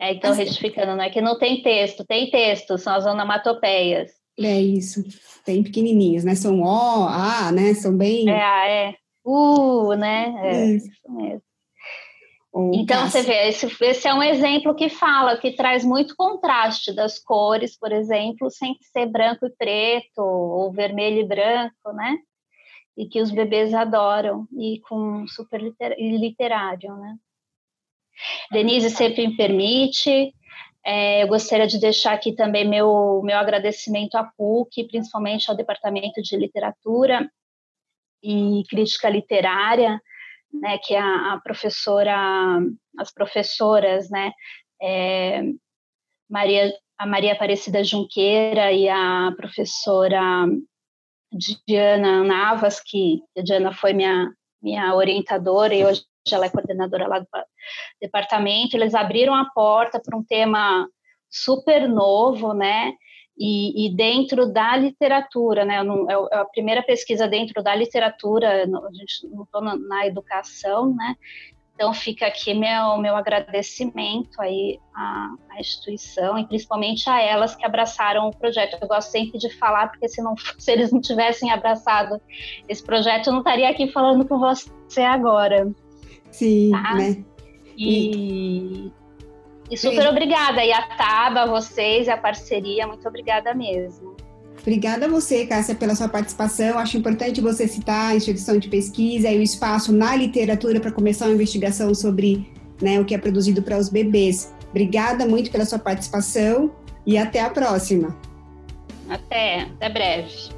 É, 0.00 0.14
então, 0.14 0.32
assim, 0.32 0.44
retificando, 0.44 0.96
não 0.96 1.02
é 1.02 1.10
que 1.10 1.20
não 1.20 1.38
tem 1.38 1.62
texto, 1.62 2.02
tem 2.06 2.30
texto, 2.30 2.78
são 2.78 2.94
as 2.94 3.04
onomatopeias. 3.04 4.10
É 4.38 4.58
isso, 4.60 5.02
tem 5.44 5.62
pequenininhos, 5.62 6.24
né? 6.24 6.34
São 6.34 6.62
O, 6.62 7.06
A, 7.06 7.52
né? 7.52 7.74
São 7.74 7.94
bem... 7.94 8.30
É, 8.30 8.88
é. 8.88 8.94
U, 9.22 9.92
né? 9.94 10.34
É, 10.44 10.66
isso, 10.76 10.88
isso 10.88 11.12
mesmo 11.12 11.42
então, 12.72 13.08
você 13.08 13.22
vê, 13.22 13.48
esse, 13.48 13.66
esse, 13.84 14.08
é 14.08 14.14
um 14.14 14.22
exemplo 14.22 14.74
que 14.74 14.88
fala, 14.88 15.36
que 15.36 15.52
traz 15.52 15.84
muito 15.84 16.16
contraste 16.16 16.92
das 16.92 17.18
cores, 17.18 17.78
por 17.78 17.92
exemplo, 17.92 18.50
sem 18.50 18.76
ser 18.80 19.06
branco 19.06 19.46
e 19.46 19.50
preto, 19.50 20.20
ou 20.20 20.72
vermelho 20.72 21.20
e 21.20 21.26
branco, 21.26 21.92
né? 21.92 22.16
E 22.96 23.06
que 23.06 23.20
os 23.20 23.30
bebês 23.30 23.74
adoram, 23.74 24.48
e 24.58 24.80
com 24.88 25.26
super 25.28 25.60
liter, 25.60 25.94
literário, 25.98 26.96
né? 26.96 27.16
Denise, 28.50 28.88
sempre 28.88 29.26
me 29.26 29.36
permite, 29.36 30.32
é, 30.82 31.24
eu 31.24 31.28
gostaria 31.28 31.66
de 31.66 31.78
deixar 31.78 32.12
aqui 32.14 32.32
também 32.32 32.66
meu, 32.66 33.20
meu 33.24 33.36
agradecimento 33.36 34.14
à 34.14 34.24
PUC, 34.24 34.84
principalmente 34.84 35.50
ao 35.50 35.56
Departamento 35.56 36.22
de 36.22 36.36
Literatura 36.36 37.28
e 38.22 38.62
Crítica 38.70 39.10
Literária, 39.10 40.00
né, 40.60 40.78
que 40.78 40.94
a, 40.94 41.34
a 41.34 41.40
professora, 41.40 42.60
as 42.98 43.12
professoras, 43.12 44.10
né, 44.10 44.32
é, 44.80 45.42
Maria, 46.28 46.72
a 46.98 47.06
Maria 47.06 47.32
Aparecida 47.32 47.84
Junqueira 47.84 48.72
e 48.72 48.88
a 48.88 49.32
professora 49.36 50.20
Diana 51.66 52.24
Navas, 52.24 52.80
que 52.80 53.20
a 53.36 53.42
Diana 53.42 53.72
foi 53.72 53.92
minha, 53.92 54.32
minha 54.62 54.94
orientadora 54.94 55.74
e 55.74 55.84
hoje 55.84 56.04
ela 56.32 56.46
é 56.46 56.50
coordenadora 56.50 57.06
lá 57.06 57.18
do 57.20 57.26
departamento, 58.00 58.76
eles 58.76 58.94
abriram 58.94 59.34
a 59.34 59.44
porta 59.44 60.00
para 60.00 60.16
um 60.16 60.24
tema 60.24 60.88
super 61.30 61.88
novo, 61.88 62.52
né? 62.52 62.92
E, 63.38 63.86
e, 63.86 63.94
dentro 63.94 64.50
da 64.50 64.76
literatura, 64.76 65.64
né? 65.64 65.82
Não, 65.82 66.10
é, 66.10 66.14
é 66.32 66.38
a 66.38 66.44
primeira 66.46 66.82
pesquisa 66.82 67.28
dentro 67.28 67.62
da 67.62 67.74
literatura, 67.74 68.64
a 68.64 68.92
gente 68.92 69.28
não 69.28 69.42
estou 69.42 69.60
na, 69.60 69.76
na, 69.76 70.06
educação, 70.06 70.94
né? 70.94 71.14
Então 71.74 71.92
fica 71.92 72.26
aqui 72.26 72.54
meu 72.54 72.96
meu 72.96 73.14
agradecimento 73.14 74.40
aí 74.40 74.80
à, 74.94 75.34
à, 75.50 75.60
instituição 75.60 76.38
e 76.38 76.46
principalmente 76.46 77.10
a 77.10 77.20
elas 77.20 77.54
que 77.54 77.66
abraçaram 77.66 78.26
o 78.28 78.34
projeto. 78.34 78.78
Eu 78.80 78.88
gosto 78.88 79.10
sempre 79.10 79.38
de 79.38 79.50
falar 79.50 79.88
porque 79.88 80.08
se 80.08 80.22
não 80.22 80.34
se 80.58 80.72
eles 80.72 80.90
não 80.90 81.00
tivessem 81.02 81.50
abraçado 81.50 82.18
esse 82.66 82.82
projeto, 82.82 83.26
eu 83.26 83.34
não 83.34 83.40
estaria 83.40 83.68
aqui 83.68 83.92
falando 83.92 84.26
com 84.26 84.38
você 84.38 85.02
agora. 85.02 85.70
Sim, 86.30 86.70
tá? 86.70 86.94
né? 86.94 87.22
E, 87.76 88.86
e 88.86 88.92
super 89.74 90.02
Sim. 90.02 90.08
obrigada. 90.08 90.62
E 90.62 90.70
a 90.70 90.82
Taba, 90.82 91.42
a 91.42 91.46
vocês 91.46 92.06
e 92.06 92.10
a 92.10 92.16
parceria, 92.16 92.86
muito 92.86 93.08
obrigada 93.08 93.54
mesmo. 93.54 94.14
Obrigada 94.60 95.06
a 95.06 95.08
você, 95.08 95.46
Cássia, 95.46 95.74
pela 95.74 95.94
sua 95.94 96.08
participação. 96.08 96.78
Acho 96.78 96.98
importante 96.98 97.40
você 97.40 97.68
citar 97.68 98.10
a 98.10 98.16
instituição 98.16 98.58
de 98.58 98.68
pesquisa 98.68 99.30
e 99.30 99.38
o 99.38 99.42
espaço 99.42 99.92
na 99.92 100.16
literatura 100.16 100.80
para 100.80 100.90
começar 100.90 101.26
uma 101.26 101.34
investigação 101.34 101.94
sobre 101.94 102.50
né, 102.82 103.00
o 103.00 103.04
que 103.04 103.14
é 103.14 103.18
produzido 103.18 103.62
para 103.62 103.78
os 103.78 103.88
bebês. 103.88 104.52
Obrigada 104.70 105.24
muito 105.24 105.50
pela 105.50 105.64
sua 105.64 105.78
participação 105.78 106.72
e 107.06 107.16
até 107.16 107.40
a 107.40 107.48
próxima. 107.48 108.16
Até, 109.08 109.62
até 109.62 109.88
breve. 109.88 110.50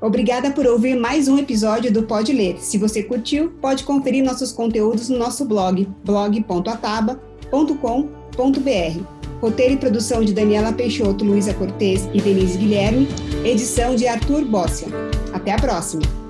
Obrigada 0.00 0.50
por 0.50 0.66
ouvir 0.66 0.96
mais 0.96 1.28
um 1.28 1.38
episódio 1.38 1.92
do 1.92 2.04
Pode 2.04 2.32
Ler. 2.32 2.58
Se 2.58 2.78
você 2.78 3.02
curtiu, 3.02 3.50
pode 3.60 3.84
conferir 3.84 4.24
nossos 4.24 4.52
conteúdos 4.52 5.08
no 5.08 5.18
nosso 5.18 5.44
blog, 5.44 5.88
blog.ataba.com.br. 6.04 8.21
Roteiro 9.40 9.74
e 9.74 9.76
produção 9.76 10.24
de 10.24 10.32
Daniela 10.32 10.72
Peixoto, 10.72 11.24
Luísa 11.24 11.52
Cortez 11.52 12.08
e 12.14 12.20
Denise 12.20 12.56
Guilherme. 12.56 13.08
Edição 13.44 13.96
de 13.96 14.06
Arthur 14.06 14.44
Bossia. 14.44 14.88
Até 15.32 15.52
a 15.52 15.56
próxima! 15.56 16.21